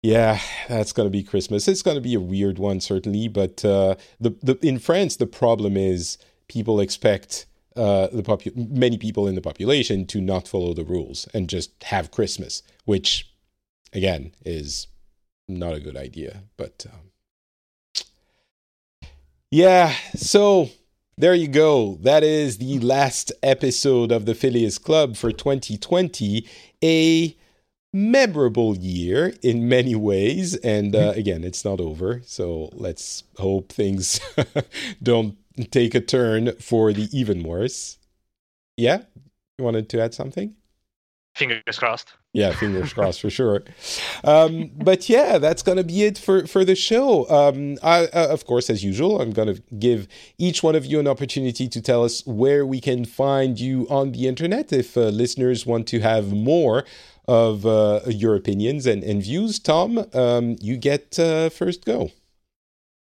[0.03, 1.69] Yeah, that's going to be Christmas.
[1.69, 3.29] It's going to be a weird one, certainly.
[3.29, 6.17] But uh, the, the in France, the problem is
[6.49, 7.47] people expect
[7.77, 11.71] uh, the popu- many people in the population to not follow the rules and just
[11.85, 13.31] have Christmas, which,
[13.93, 14.87] again, is
[15.47, 16.45] not a good idea.
[16.57, 17.11] But um,
[19.51, 20.71] yeah, so
[21.21, 21.99] there you go.
[22.01, 26.47] That is the last episode of the Phileas Club for 2020.
[26.83, 27.37] A
[27.92, 30.55] memorable year in many ways.
[30.57, 31.18] And uh, mm-hmm.
[31.18, 32.22] again, it's not over.
[32.25, 34.21] So let's hope things
[35.03, 35.37] don't
[35.71, 37.99] take a turn for the even worse.
[38.76, 39.03] Yeah?
[39.59, 40.55] You wanted to add something?
[41.34, 42.14] Fingers crossed.
[42.33, 43.65] Yeah, fingers crossed for sure.
[44.23, 47.29] Um, but yeah, that's going to be it for, for the show.
[47.29, 50.07] Um, I, uh, of course, as usual, I'm going to give
[50.39, 54.13] each one of you an opportunity to tell us where we can find you on
[54.13, 56.85] the internet if uh, listeners want to have more
[57.27, 59.59] of uh, your opinions and, and views.
[59.59, 62.11] Tom, um, you get uh, first go.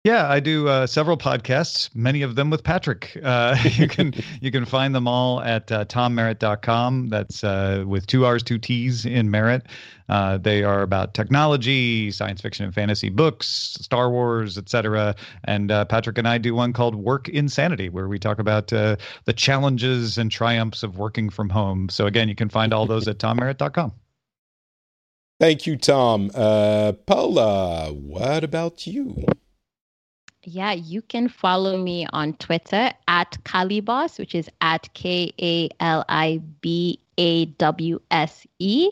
[0.04, 3.18] Yeah, I do uh, several podcasts, many of them with Patrick.
[3.22, 4.12] Uh, you can
[4.42, 7.08] you can find them all at uh, tommerritt.com.
[7.08, 9.64] That's uh, with two R's, two T's in Merritt.
[10.10, 13.46] Uh, they are about technology, science fiction and fantasy books,
[13.80, 15.16] Star Wars, etc.
[15.44, 18.96] And uh, Patrick and I do one called Work Insanity, where we talk about uh,
[19.24, 21.88] the challenges and triumphs of working from home.
[21.88, 23.92] So again, you can find all those at tommerritt.com.
[25.40, 26.28] Thank you, Tom.
[26.28, 29.24] Paula, what about you?
[30.46, 36.04] Yeah, you can follow me on Twitter at Kalibawse, which is at K A L
[36.08, 38.90] I B A W S E.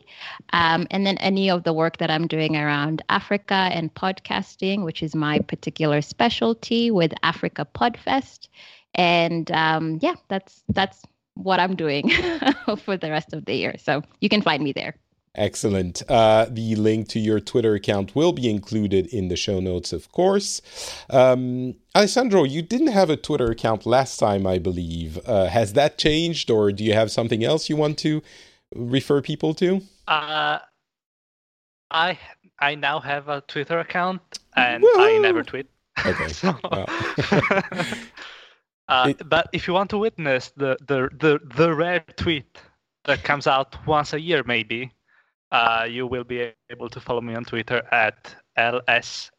[0.53, 5.03] Um, and then any of the work that I'm doing around Africa and podcasting, which
[5.03, 8.49] is my particular specialty with Africa Podfest.
[8.95, 11.03] And um, yeah, that's that's
[11.35, 12.11] what I'm doing
[12.85, 13.77] for the rest of the year.
[13.79, 14.97] So you can find me there.
[15.35, 16.03] Excellent.
[16.11, 20.13] Uh, the link to your Twitter account will be included in the show notes, of
[20.13, 20.61] course.
[21.09, 25.19] Um, Alessandro, you didn't have a Twitter account last time, I believe.
[25.27, 28.23] Uh, has that changed, or do you have something else you want to
[28.75, 29.81] refer people to?
[30.07, 30.59] Uh,
[31.91, 32.19] I
[32.59, 34.21] I now have a Twitter account,
[34.55, 34.85] and!
[34.97, 35.67] I never tweet.
[36.05, 36.29] Okay.
[36.33, 36.49] so,
[38.89, 42.59] uh, it, but if you want to witness the, the the the rare tweet
[43.05, 44.93] that comes out once a year, maybe
[45.53, 49.33] uh, you will be able to follow me on Twitter at lssndr0.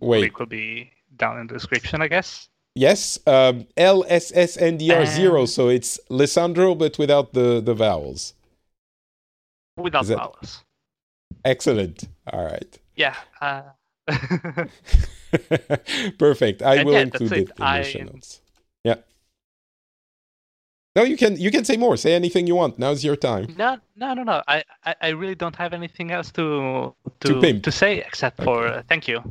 [0.00, 0.20] Wait.
[0.20, 2.48] Link will be down in the description, I guess.
[2.74, 5.48] Yes, um, LSSNDR0.
[5.48, 8.34] so it's Alessandro, but without the, the vowels.
[9.76, 10.18] Without that...
[10.18, 10.64] vowels.
[11.44, 12.08] Excellent.
[12.32, 12.78] All right.
[12.96, 13.14] Yeah.
[13.40, 13.62] Uh...
[16.18, 16.62] Perfect.
[16.62, 17.78] I and will yeah, include it, it in I...
[17.78, 18.40] the show notes.
[18.84, 18.96] Yeah.
[20.96, 21.96] No, you can you can say more.
[21.98, 22.78] Say anything you want.
[22.78, 23.54] Now's your time.
[23.58, 24.42] No, no, no, no.
[24.48, 28.66] I, I, I really don't have anything else to to to, to say except for
[28.66, 28.78] okay.
[28.78, 29.22] uh, thank you.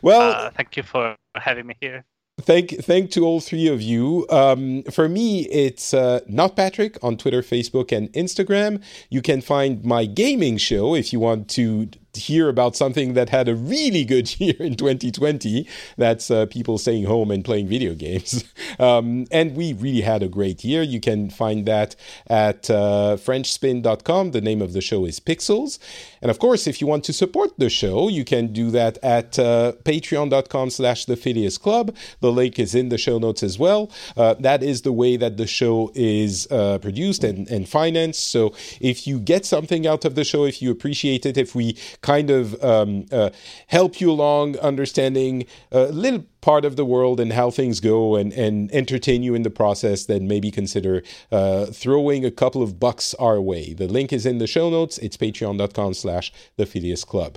[0.00, 2.04] Well, uh, thank you for having me here.
[2.40, 4.26] Thank thank to all three of you.
[4.30, 8.82] Um, for me, it's uh, not Patrick on Twitter, Facebook, and Instagram.
[9.10, 13.48] You can find my gaming show if you want to hear about something that had
[13.48, 15.66] a really good year in 2020.
[15.96, 18.44] That's uh, people staying home and playing video games.
[18.78, 20.82] Um, and we really had a great year.
[20.82, 21.96] You can find that
[22.28, 24.30] at uh, FrenchSpin.com.
[24.30, 25.78] The name of the show is Pixels.
[26.22, 29.38] And of course, if you want to support the show, you can do that at
[29.38, 31.94] uh, patreon.com slash the Phileas Club.
[32.20, 33.90] The link is in the show notes as well.
[34.16, 38.30] Uh, that is the way that the show is uh, produced and, and financed.
[38.30, 41.76] So if you get something out of the show, if you appreciate it, if we
[42.08, 43.28] kind of um, uh,
[43.66, 48.32] help you along understanding a little part of the world and how things go and,
[48.32, 53.12] and entertain you in the process, then maybe consider uh, throwing a couple of bucks
[53.14, 53.74] our way.
[53.74, 54.96] The link is in the show notes.
[54.96, 57.36] It's patreon.com slash the Phileas Club.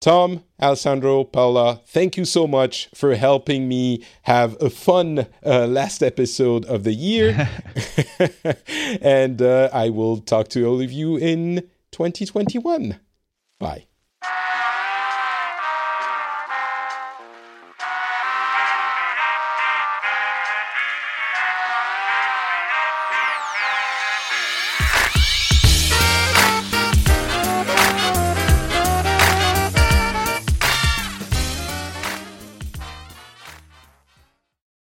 [0.00, 6.00] Tom, Alessandro, Paula, thank you so much for helping me have a fun uh, last
[6.00, 7.50] episode of the year.
[9.02, 13.00] and uh, I will talk to all of you in 2021.
[13.60, 13.89] Bye.